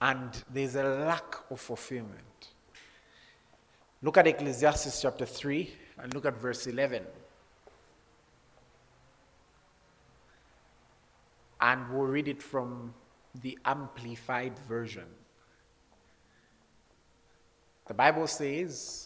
[0.03, 2.51] And there's a lack of fulfillment.
[4.03, 7.05] Look at Ecclesiastes chapter 3 and look at verse 11.
[11.63, 12.93] And we'll read it from
[13.41, 15.07] the amplified version.
[17.87, 19.06] The Bible says,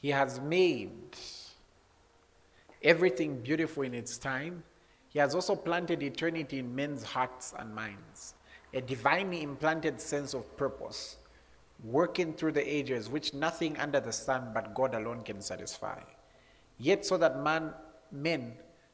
[0.00, 1.16] He has made
[2.82, 4.62] everything beautiful in its time.
[5.08, 8.34] He has also planted eternity in men's hearts and minds,
[8.72, 11.16] a divinely implanted sense of purpose,
[11.82, 16.00] working through the ages, which nothing under the sun but God alone can satisfy.
[16.78, 17.72] Yet, so that man,
[18.12, 18.52] men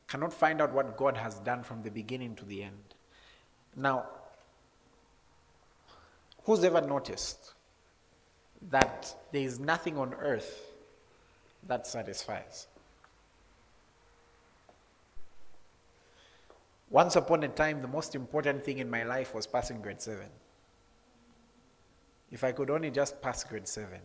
[0.09, 2.95] cannot find out what God has done from the beginning to the end.
[3.77, 4.07] Now,
[6.45, 7.53] who's ever noticed
[8.71, 10.74] that there is nothing on earth
[11.67, 12.67] that satisfies?
[16.91, 20.25] Once upon a time, the most important thing in my life was passing grade 7.
[22.31, 23.99] If I could only just pass grade 7,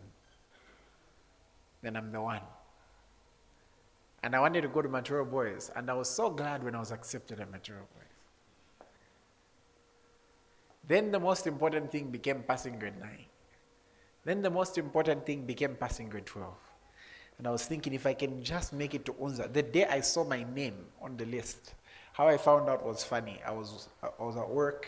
[1.82, 2.42] then I'm the one.
[4.22, 6.80] And I wanted to go to Matero Boys, and I was so glad when I
[6.80, 8.86] was accepted at Matero Boys.
[10.86, 13.10] Then the most important thing became passing grade 9.
[14.24, 16.54] Then the most important thing became passing grade 12.
[17.40, 19.50] And I was thinking if I can just make it to Unza.
[19.50, 21.72] The day I saw my name on the list,
[22.12, 23.40] how I found out was funny.
[23.46, 24.86] I was, I was at work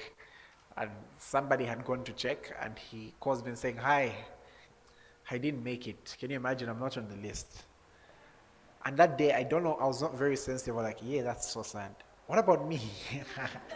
[0.77, 4.15] and somebody had gone to check and he calls me and saying, Hi,
[5.31, 6.15] I didn't make it.
[6.21, 6.69] Can you imagine?
[6.69, 7.63] I'm not on the list.
[8.85, 10.75] And that day, I don't know, I was not very sensitive.
[10.75, 11.95] I was like, yeah, that's so sad.
[12.27, 12.83] What about me?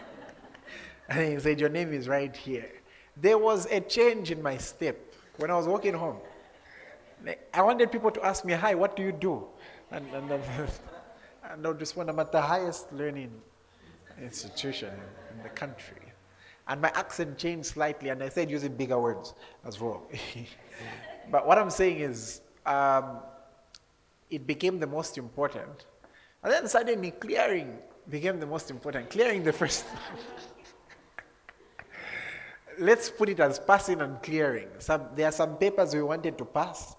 [1.09, 2.71] and he said, your name is right here.
[3.17, 4.99] There was a change in my step
[5.39, 6.19] when I was walking home.
[7.55, 9.47] I wanted people to ask me, hi, what do you do?
[9.91, 10.31] And, and,
[11.51, 13.31] and I would respond, I'm at the highest learning
[14.21, 14.93] institution
[15.33, 16.03] in the country.
[16.69, 20.03] And my accent changed slightly, and I said using bigger words as well.
[21.31, 23.19] but what I'm saying is, um,
[24.31, 25.87] it became the most important.
[26.43, 29.11] And then suddenly clearing became the most important.
[29.11, 29.85] Clearing the first.
[32.79, 34.69] Let's put it as passing and clearing.
[34.79, 36.95] Some, there are some papers we wanted to pass.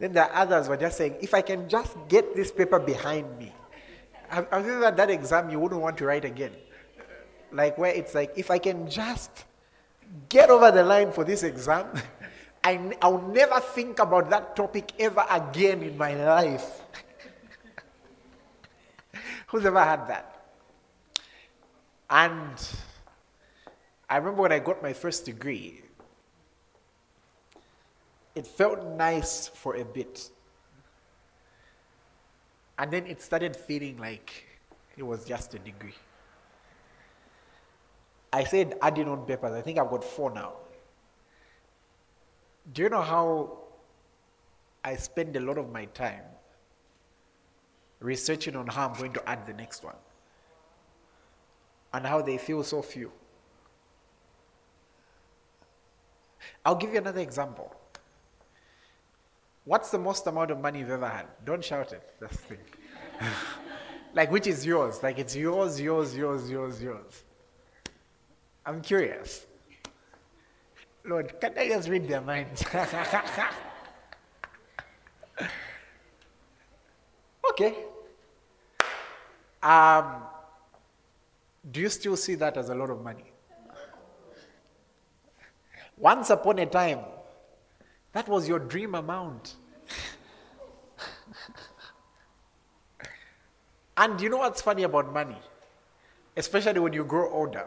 [0.00, 3.38] Then there are others were just saying, if I can just get this paper behind
[3.38, 3.52] me.
[4.30, 6.52] I, I think that that exam you wouldn't want to write again.
[7.52, 9.44] Like where it's like, if I can just
[10.30, 11.86] get over the line for this exam,
[12.64, 16.80] I, I'll never think about that topic ever again in my life.
[19.48, 20.26] Who's ever had that?
[22.08, 22.56] And
[24.08, 25.82] I remember when I got my first degree,
[28.40, 30.30] it felt nice for a bit.
[32.78, 34.46] And then it started feeling like
[34.96, 35.98] it was just a degree.
[38.32, 39.52] I said adding on papers.
[39.52, 40.52] I think I've got four now.
[42.72, 43.58] Do you know how
[44.82, 46.24] I spend a lot of my time
[47.98, 50.00] researching on how I'm going to add the next one?
[51.92, 53.12] And how they feel so few.
[56.64, 57.76] I'll give you another example.
[59.70, 61.26] What's the most amount of money you've ever had?
[61.44, 62.02] Don't shout it.
[62.18, 62.58] That's the thing.
[64.14, 65.00] like, which is yours?
[65.00, 67.22] Like, it's yours, yours, yours, yours, yours.
[68.66, 69.46] I'm curious.
[71.04, 72.64] Lord, can I just read their minds?
[77.50, 77.76] okay.
[79.62, 80.24] Um,
[81.70, 83.32] do you still see that as a lot of money?
[85.96, 86.98] Once upon a time,
[88.12, 89.54] that was your dream amount.
[94.00, 95.36] And you know what's funny about money?
[96.36, 97.66] Especially when you grow older,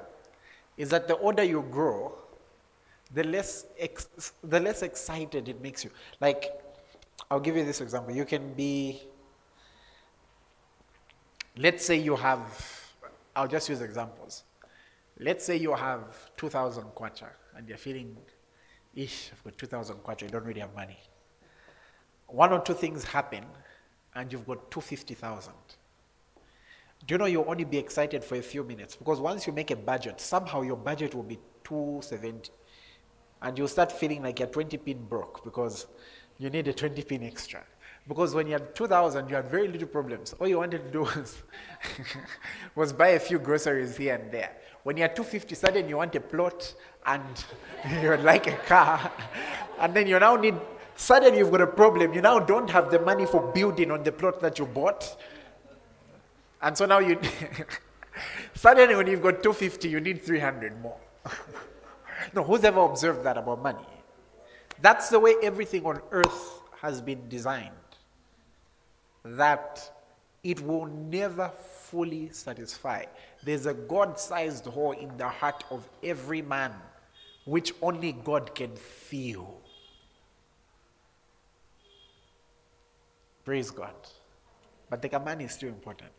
[0.78, 2.16] is that the older you grow,
[3.14, 5.92] the less ex- the less excited it makes you.
[6.20, 6.46] Like,
[7.30, 8.16] I'll give you this example.
[8.16, 9.04] You can be,
[11.58, 12.42] let's say you have,
[13.36, 14.44] I'll just use examples.
[15.20, 18.18] Let's say you have 2,000 kwacha and you're feeling,
[18.96, 20.98] ish, I've got 2,000 kwacha, you don't really have money.
[22.26, 23.46] One or two things happen
[24.16, 25.54] and you've got 250,000.
[27.06, 28.96] Do you know you'll only be excited for a few minutes?
[28.96, 32.50] Because once you make a budget, somehow your budget will be 270
[33.42, 35.88] and you'll start feeling like you're 20 pin broke because
[36.38, 37.62] you need a 20 pin extra.
[38.08, 40.34] Because when you had 2000, you had very little problems.
[40.40, 41.44] All you wanted to do was,
[42.76, 44.52] was buy a few groceries here and there.
[44.84, 46.74] When you had 250, suddenly you want a plot
[47.06, 47.46] and
[48.02, 49.12] you'd like a car.
[49.80, 50.56] And then you now need,
[50.96, 52.14] suddenly you've got a problem.
[52.14, 55.18] You now don't have the money for building on the plot that you bought.
[56.64, 57.20] And so now you,
[58.56, 60.98] suddenly when you've got 250, you need 300 more.
[62.34, 63.86] No, who's ever observed that about money?
[64.82, 67.72] That's the way everything on earth has been designed.
[69.26, 69.92] That
[70.42, 73.06] it will never fully satisfy.
[73.44, 76.72] There's a God sized hole in the heart of every man,
[77.44, 79.60] which only God can fill.
[83.44, 83.96] Praise God.
[84.90, 86.12] But the money is still important.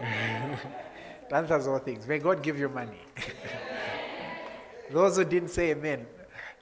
[1.32, 2.06] answers all things.
[2.06, 3.00] May God give you money.
[4.90, 6.06] Those who didn't say amen,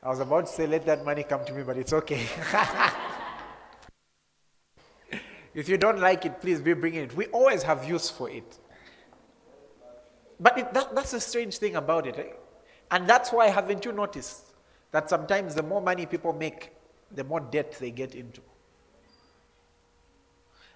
[0.02, 2.26] I was about to say, let that money come to me, but it's okay.
[5.54, 7.14] if you don't like it, please be bringing it.
[7.16, 8.58] We always have use for it.
[10.38, 12.16] But it, that, that's the strange thing about it.
[12.18, 12.32] Eh?
[12.90, 14.54] And that's why, haven't you noticed
[14.92, 16.70] that sometimes the more money people make,
[17.14, 18.40] the more debt they get into?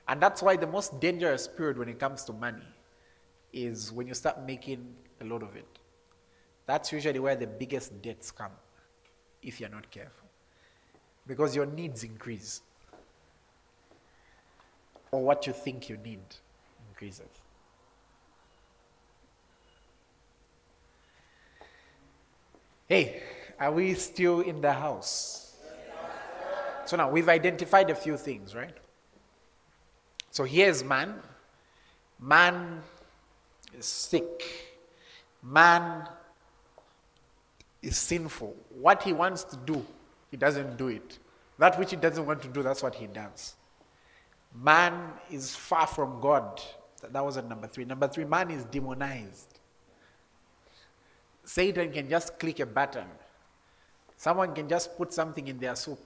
[0.07, 2.67] And that's why the most dangerous period when it comes to money
[3.53, 5.79] is when you start making a lot of it.
[6.67, 8.53] That's usually where the biggest debts come,
[9.43, 10.29] if you're not careful.
[11.27, 12.61] Because your needs increase.
[15.11, 16.21] Or what you think you need
[16.91, 17.29] increases.
[22.89, 23.23] Hey,
[23.59, 25.57] are we still in the house?
[26.85, 28.77] So now we've identified a few things, right?
[30.35, 31.14] So here's man.
[32.18, 32.82] Man
[33.78, 34.43] is sick.
[35.41, 36.09] Man
[37.80, 38.57] is sinful.
[38.80, 39.87] What he wants to do,
[40.32, 41.20] he doesn't do it.
[41.57, 43.55] That which he doesn't want to do, that's what he does.
[44.53, 46.61] Man is far from God.
[47.12, 47.85] That was at number three.
[47.85, 49.61] Number three, man is demonized.
[51.45, 53.07] Satan can just click a button.
[54.16, 56.01] Someone can just put something in their soup.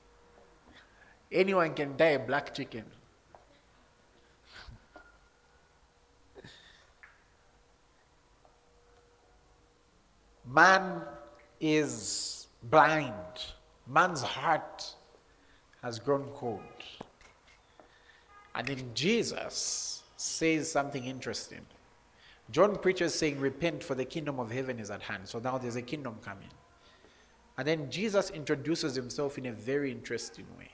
[1.32, 2.84] Anyone can die a black chicken.
[10.46, 11.02] Man
[11.60, 13.14] is blind.
[13.86, 14.94] Man's heart
[15.82, 16.60] has grown cold.
[18.54, 21.60] And then Jesus says something interesting.
[22.50, 25.26] John preaches saying, Repent, for the kingdom of heaven is at hand.
[25.26, 26.48] So now there's a kingdom coming.
[27.56, 30.70] And then Jesus introduces himself in a very interesting way.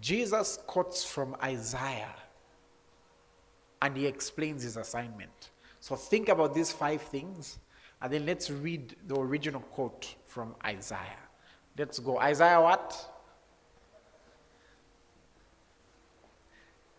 [0.00, 2.14] Jesus quotes from Isaiah
[3.82, 5.50] and he explains his assignment.
[5.80, 7.58] So think about these five things
[8.02, 11.18] and then let's read the original quote from Isaiah.
[11.76, 12.18] Let's go.
[12.18, 13.06] Isaiah what?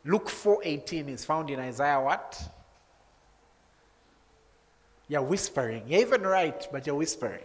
[0.06, 2.42] Luke 4:18 is found in Isaiah what?
[5.08, 5.84] You're whispering.
[5.88, 7.44] You're even right, but you're whispering.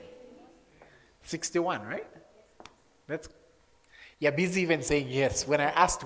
[1.22, 2.06] 61, right?
[3.08, 3.28] Let's
[4.18, 5.46] you're busy even saying yes.
[5.46, 6.04] When I asked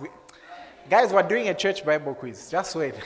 [0.89, 2.51] guys, we're doing a church Bible quiz.
[2.51, 2.95] Just wait.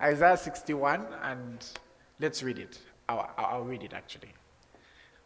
[0.00, 1.64] Isaiah 61 and
[2.20, 2.78] Let's read it.
[3.08, 4.32] I'll, I'll read it actually.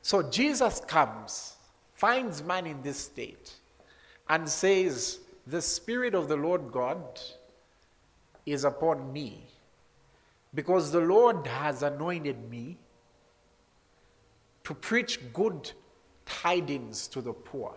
[0.01, 1.57] So Jesus comes,
[1.95, 3.55] finds man in this state,
[4.29, 7.21] and says, The Spirit of the Lord God
[8.47, 9.47] is upon me,
[10.55, 12.77] because the Lord has anointed me
[14.65, 15.73] to preach good
[16.27, 17.75] tidings to the poor.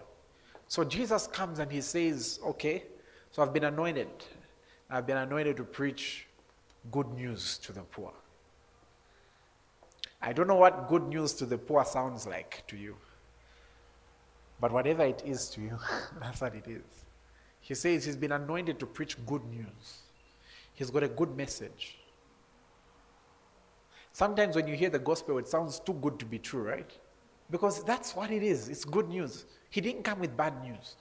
[0.67, 2.83] So Jesus comes and he says, Okay,
[3.31, 4.09] so I've been anointed.
[4.89, 6.27] I've been anointed to preach
[6.91, 8.13] good news to the poor.
[10.21, 12.95] I don't know what good news to the poor sounds like to you.
[14.59, 15.77] But whatever it is to you,
[16.19, 17.05] that's what it is.
[17.61, 20.01] He says he's been anointed to preach good news.
[20.73, 21.97] He's got a good message.
[24.11, 26.89] Sometimes when you hear the gospel, it sounds too good to be true, right?
[27.51, 28.67] Because that's what it is.
[28.69, 29.45] It's good news.
[29.69, 30.95] He didn't come with bad news.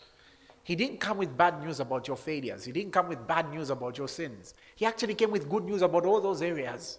[0.62, 2.64] He didn't come with bad news about your failures.
[2.64, 4.55] He didn't come with bad news about your sins.
[4.75, 6.99] He actually came with good news about all those areas.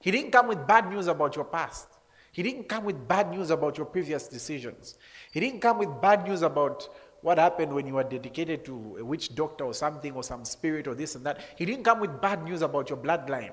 [0.00, 1.88] He didn't come with bad news about your past.
[2.32, 4.98] He didn't come with bad news about your previous decisions.
[5.32, 6.88] He didn't come with bad news about
[7.22, 10.86] what happened when you were dedicated to a witch doctor or something or some spirit
[10.86, 11.40] or this and that.
[11.56, 13.52] He didn't come with bad news about your bloodline.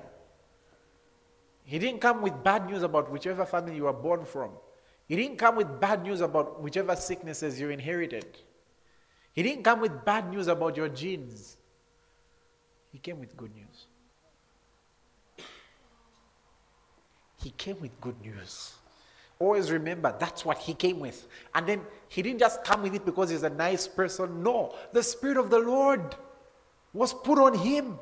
[1.64, 4.50] He didn't come with bad news about whichever family you were born from.
[5.08, 8.26] He didn't come with bad news about whichever sicknesses you inherited.
[9.32, 11.56] He didn't come with bad news about your genes.
[12.92, 13.86] He came with good news.
[17.44, 18.72] He came with good news.
[19.38, 21.28] Always remember that's what he came with.
[21.54, 24.42] And then he didn't just come with it because he's a nice person.
[24.42, 26.16] No, the Spirit of the Lord
[26.94, 27.98] was put on him.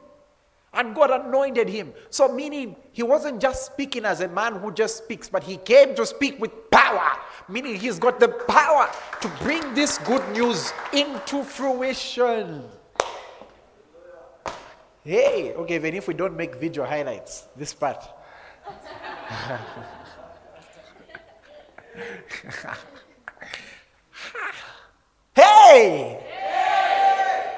[0.72, 1.92] And God anointed him.
[2.08, 5.96] So, meaning he wasn't just speaking as a man who just speaks, but he came
[5.96, 7.10] to speak with power.
[7.48, 8.88] Meaning he's got the power
[9.20, 12.62] to bring this good news into fruition.
[15.02, 18.21] Hey, okay, even if we don't make video highlights, this part.
[25.34, 26.18] hey!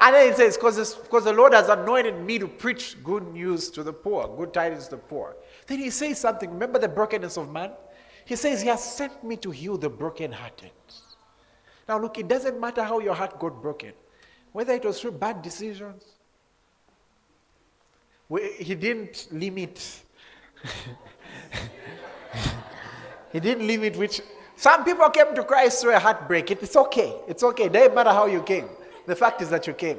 [0.01, 3.83] And then it says, because the Lord has anointed me to preach good news to
[3.83, 5.35] the poor, good tidings to the poor.
[5.67, 6.51] Then he says something.
[6.51, 7.73] Remember the brokenness of man?
[8.27, 10.71] He says, He has sent me to heal the brokenhearted.
[11.89, 13.93] Now, look, it doesn't matter how your heart got broken,
[14.53, 16.03] whether it was through bad decisions,
[18.59, 20.03] he didn't limit.
[23.33, 24.21] he didn't leave it which.
[24.57, 26.51] Some people came to Christ through a heartbreak.
[26.51, 27.17] It's okay.
[27.27, 27.65] It's okay.
[27.65, 28.69] It doesn't matter how you came.
[29.05, 29.99] The fact is that you came.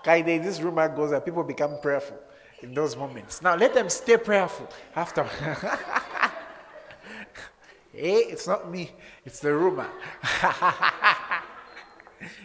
[0.00, 2.18] Okay, this rumor goes that people become prayerful
[2.62, 3.42] in those moments.
[3.42, 5.24] Now let them stay prayerful after.
[7.92, 8.90] hey, eh, it's not me,
[9.24, 9.88] it's the rumor.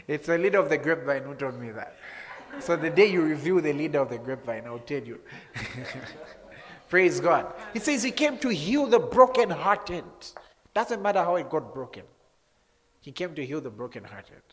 [0.07, 1.97] it's the leader of the grapevine who told me that.
[2.59, 5.19] So the day you review the leader of the grapevine, I'll tell you.
[6.93, 7.51] Praise God.
[7.73, 10.03] He says he came to heal the brokenhearted.
[10.75, 12.03] Doesn't matter how it got broken.
[13.01, 14.43] He came to heal the brokenhearted.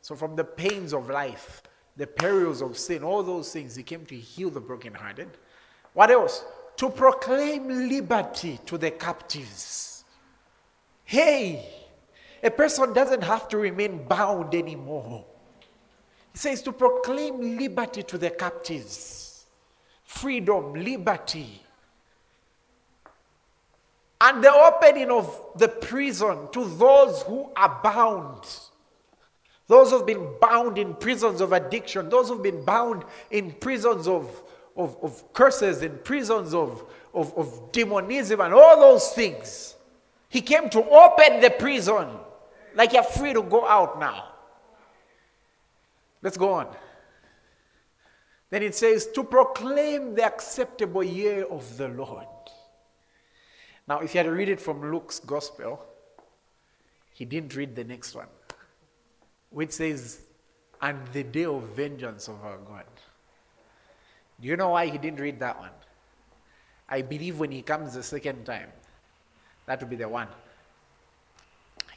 [0.00, 1.64] So from the pains of life,
[1.96, 5.30] the perils of sin, all those things, he came to heal the brokenhearted.
[5.92, 6.44] What else?
[6.76, 10.04] To proclaim liberty to the captives.
[11.02, 11.68] Hey,
[12.44, 15.24] a person doesn't have to remain bound anymore.
[16.30, 19.27] He says to proclaim liberty to the captives,
[20.08, 21.62] freedom, liberty.
[24.20, 28.42] And the opening of the prison to those who are bound.
[29.66, 34.42] Those who've been bound in prisons of addiction, those who've been bound in prisons of,
[34.76, 39.76] of, of curses, in prisons of, of, of demonism, and all those things.
[40.30, 42.08] He came to open the prison.
[42.74, 44.24] Like you're free to go out now.
[46.22, 46.74] Let's go on.
[48.50, 52.26] Then it says, to proclaim the acceptable year of the Lord.
[53.86, 55.84] Now, if you had to read it from Luke's gospel,
[57.12, 58.28] he didn't read the next one,
[59.50, 60.20] which says,
[60.80, 62.84] and the day of vengeance of our God.
[64.40, 65.70] Do you know why he didn't read that one?
[66.88, 68.68] I believe when he comes the second time,
[69.66, 70.28] that will be the one.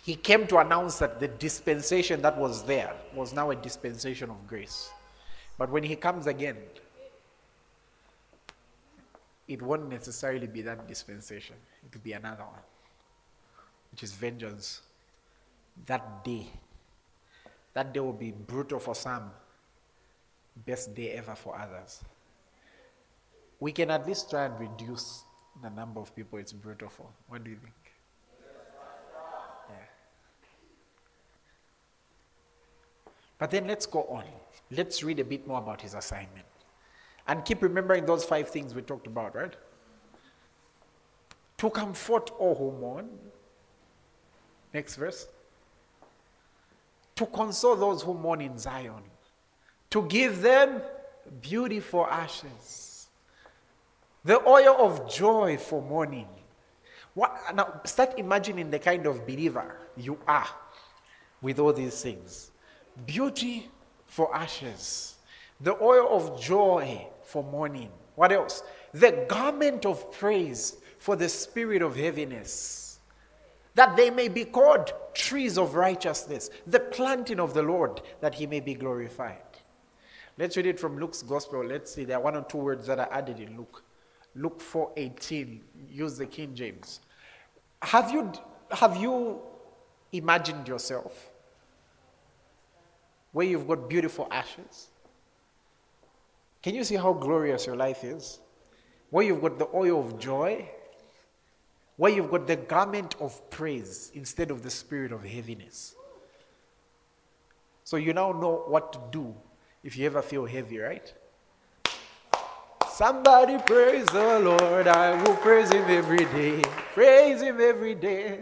[0.03, 4.47] He came to announce that the dispensation that was there was now a dispensation of
[4.47, 4.89] grace.
[5.61, 6.57] But when he comes again,
[9.47, 11.55] it won't necessarily be that dispensation.
[11.85, 12.63] It will be another one,
[13.91, 14.81] which is vengeance.
[15.85, 16.47] That day.
[17.75, 19.29] That day will be brutal for some,
[20.65, 22.03] best day ever for others.
[23.59, 25.25] We can at least try and reduce
[25.61, 27.05] the number of people it's brutal for.
[27.27, 27.75] What do you think?
[33.41, 34.25] But then let's go on.
[34.69, 36.45] Let's read a bit more about his assignment.
[37.27, 39.55] And keep remembering those five things we talked about, right?
[41.57, 43.09] To comfort all who mourn.
[44.71, 45.27] Next verse.
[47.15, 49.01] To console those who mourn in Zion.
[49.89, 50.79] To give them
[51.41, 53.07] beautiful ashes.
[54.23, 56.27] The oil of joy for mourning.
[57.15, 60.47] What, now, start imagining the kind of believer you are
[61.41, 62.50] with all these things
[63.05, 63.69] beauty
[64.05, 65.15] for ashes,
[65.59, 67.89] the oil of joy for mourning.
[68.15, 68.63] What else?
[68.93, 72.99] The garment of praise for the spirit of heaviness,
[73.73, 78.45] that they may be called trees of righteousness, the planting of the Lord, that he
[78.45, 79.37] may be glorified.
[80.37, 81.63] Let's read it from Luke's gospel.
[81.65, 82.03] Let's see.
[82.03, 83.83] There are one or two words that are added in Luke.
[84.35, 85.61] Luke 4:18.
[85.89, 87.01] Use the King James.
[87.81, 88.31] Have you
[88.71, 89.41] have you
[90.11, 91.30] imagined yourself
[93.31, 94.89] where you've got beautiful ashes.
[96.61, 98.39] Can you see how glorious your life is?
[99.09, 100.69] Where you've got the oil of joy,
[101.97, 105.95] where you've got the garment of praise instead of the spirit of heaviness.
[107.83, 109.35] So you now know what to do
[109.83, 111.13] if you ever feel heavy, right?
[112.89, 114.87] Somebody praise the Lord.
[114.87, 116.61] I will praise him every day.
[116.93, 118.41] Praise him every day.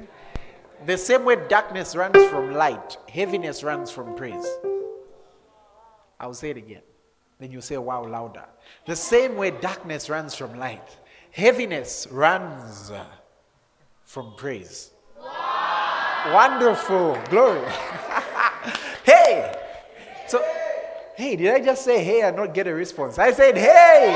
[0.86, 4.48] The same way darkness runs from light, heaviness runs from praise.
[6.20, 6.82] I'll say it again.
[7.40, 8.46] Then you say wow louder.
[8.86, 10.98] The same way darkness runs from light,
[11.32, 13.06] heaviness runs uh,
[14.04, 14.92] from praise.
[15.18, 16.32] Wow.
[16.34, 17.18] Wonderful.
[17.30, 17.66] Glory.
[19.06, 19.56] hey.
[20.28, 20.44] So,
[21.16, 23.18] hey, did I just say hey and not get a response?
[23.18, 24.14] I said hey.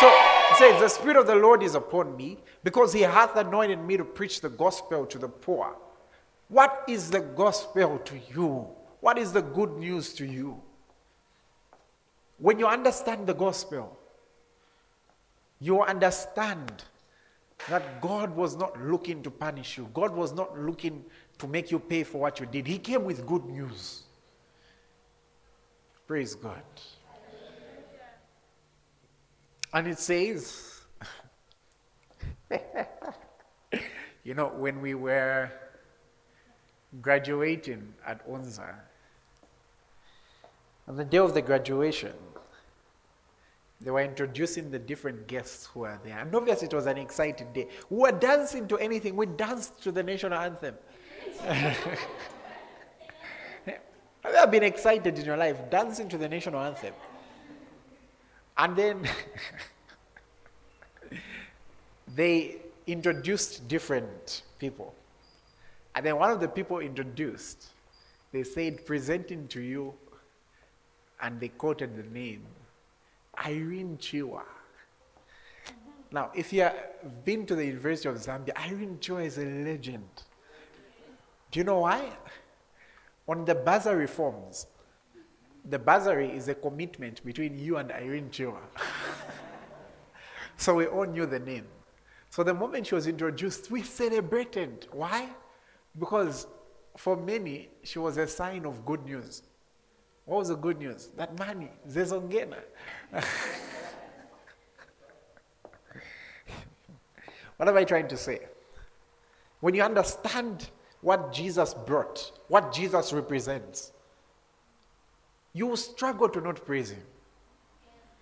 [0.00, 3.80] So, it says, The Spirit of the Lord is upon me because he hath anointed
[3.80, 5.74] me to preach the gospel to the poor.
[6.48, 8.66] What is the gospel to you?
[9.00, 10.60] What is the good news to you?
[12.38, 13.98] When you understand the gospel,
[15.60, 16.84] you understand
[17.68, 19.88] that God was not looking to punish you.
[19.92, 21.04] God was not looking
[21.38, 22.66] to make you pay for what you did.
[22.66, 24.04] He came with good news.
[26.06, 26.62] Praise God.
[29.74, 30.80] And it says,
[34.24, 35.50] you know, when we were
[37.02, 38.74] graduating at Unza,
[40.88, 42.14] on the day of the graduation,
[43.80, 46.18] they were introducing the different guests who were there.
[46.18, 47.68] And obviously, it was an exciting day.
[47.90, 49.14] We were dancing to anything.
[49.14, 50.74] We danced to the national anthem.
[51.40, 51.76] Have
[54.24, 56.94] you ever been excited in your life dancing to the national anthem?
[58.56, 59.08] And then
[62.16, 64.94] they introduced different people.
[65.94, 67.66] And then one of the people introduced,
[68.32, 69.94] they said, presenting to you,
[71.20, 72.42] and they quoted the name
[73.44, 74.42] Irene Chiwa.
[76.10, 80.08] Now, if you have been to the University of Zambia, Irene Chiwa is a legend.
[81.50, 82.12] Do you know why?
[83.28, 84.66] On the bursary forms,
[85.68, 88.60] the bursary is a commitment between you and Irene Chiwa.
[90.56, 91.66] so we all knew the name.
[92.30, 94.86] So the moment she was introduced, we celebrated.
[94.92, 95.28] Why?
[95.98, 96.46] Because
[96.96, 99.42] for many, she was a sign of good news.
[100.28, 101.08] What was the good news?
[101.16, 102.58] That money, zezongena.
[107.56, 108.40] what am I trying to say?
[109.60, 110.68] When you understand
[111.00, 113.92] what Jesus brought, what Jesus represents,
[115.54, 117.04] you will struggle to not praise him.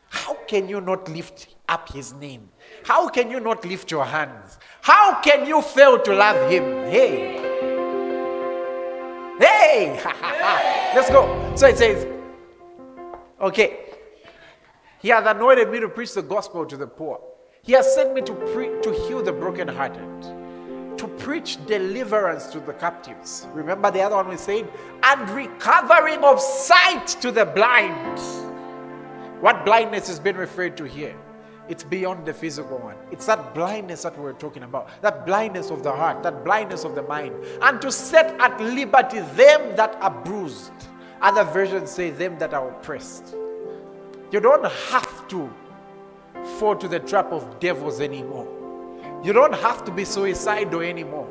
[0.08, 2.48] How can you not lift up his name?
[2.84, 4.60] How can you not lift your hands?
[4.80, 6.62] How can you fail to love him?
[6.88, 7.42] Hey.
[9.40, 10.72] Hey!
[10.96, 11.52] Let's go.
[11.54, 12.06] So it says,
[13.38, 13.80] okay.
[14.98, 17.20] He has anointed me to preach the gospel to the poor.
[17.60, 22.72] He has sent me to, pre- to heal the brokenhearted, to preach deliverance to the
[22.72, 23.46] captives.
[23.52, 24.72] Remember the other one we said?
[25.02, 28.18] And recovering of sight to the blind.
[29.42, 31.14] What blindness is being referred to here?
[31.68, 32.96] It's beyond the physical one.
[33.10, 34.88] It's that blindness that we're talking about.
[35.02, 37.34] That blindness of the heart, that blindness of the mind.
[37.60, 40.72] And to set at liberty them that are bruised.
[41.20, 43.34] Other versions say them that are oppressed.
[44.30, 45.50] You don't have to
[46.58, 48.46] fall to the trap of devils anymore.
[49.24, 51.28] You don't have to be suicidal anymore.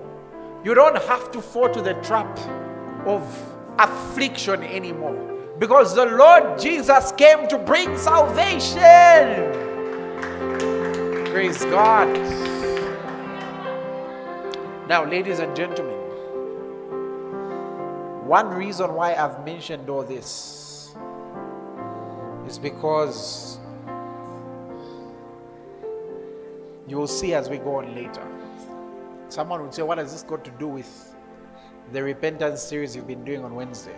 [0.64, 2.38] You don't have to fall to the trap
[3.06, 3.24] of
[3.78, 5.32] affliction anymore.
[5.60, 9.65] Because the Lord Jesus came to bring salvation.
[11.36, 12.08] Praise God.
[14.88, 15.98] Now, ladies and gentlemen,
[18.26, 20.96] one reason why I've mentioned all this
[22.48, 23.60] is because
[26.88, 28.26] you will see as we go on later.
[29.28, 31.16] Someone would say, What has this got to do with
[31.92, 33.98] the repentance series you've been doing on Wednesday?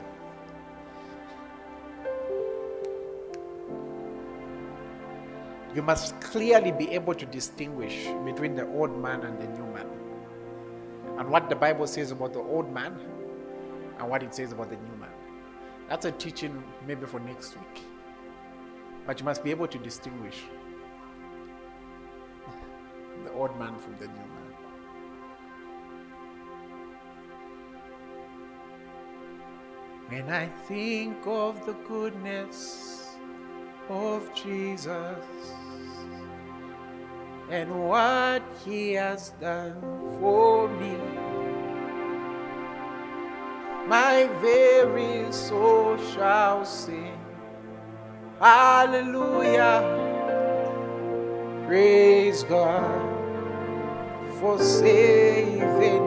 [5.77, 9.85] You must clearly be able to distinguish between the old man and the new man.
[11.19, 12.99] And what the Bible says about the old man
[13.99, 15.11] and what it says about the new man.
[15.87, 17.83] That's a teaching maybe for next week.
[19.05, 20.39] But you must be able to distinguish
[23.23, 24.53] the old man from the new man.
[30.09, 33.15] When I think of the goodness
[33.89, 35.19] of Jesus
[37.49, 39.79] and what he has done
[40.19, 40.97] for me,
[43.87, 47.17] my very soul shall sing.
[48.39, 49.81] Hallelujah.
[51.65, 53.17] Praise God
[54.39, 56.06] for saving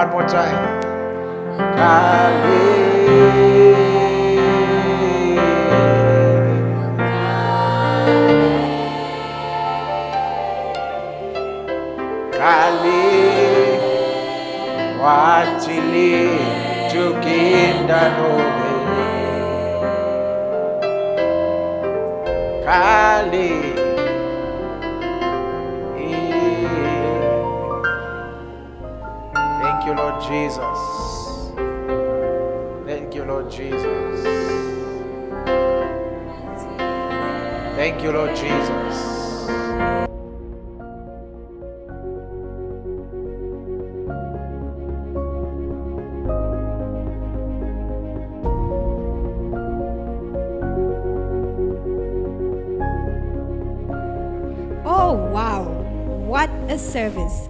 [0.00, 0.80] One more time.
[12.32, 13.02] Kali
[15.02, 16.30] watili
[16.92, 18.70] tukinda nobe.
[22.64, 23.79] Kali
[29.90, 30.78] you, Lord Jesus.
[32.86, 34.24] Thank you, Lord Jesus.
[37.74, 39.48] Thank you, Lord Jesus.
[54.84, 55.64] Oh, wow.
[56.26, 57.49] What a service.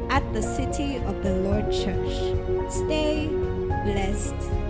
[0.33, 2.71] the City of the Lord Church.
[2.71, 3.27] Stay
[3.83, 4.60] blessed.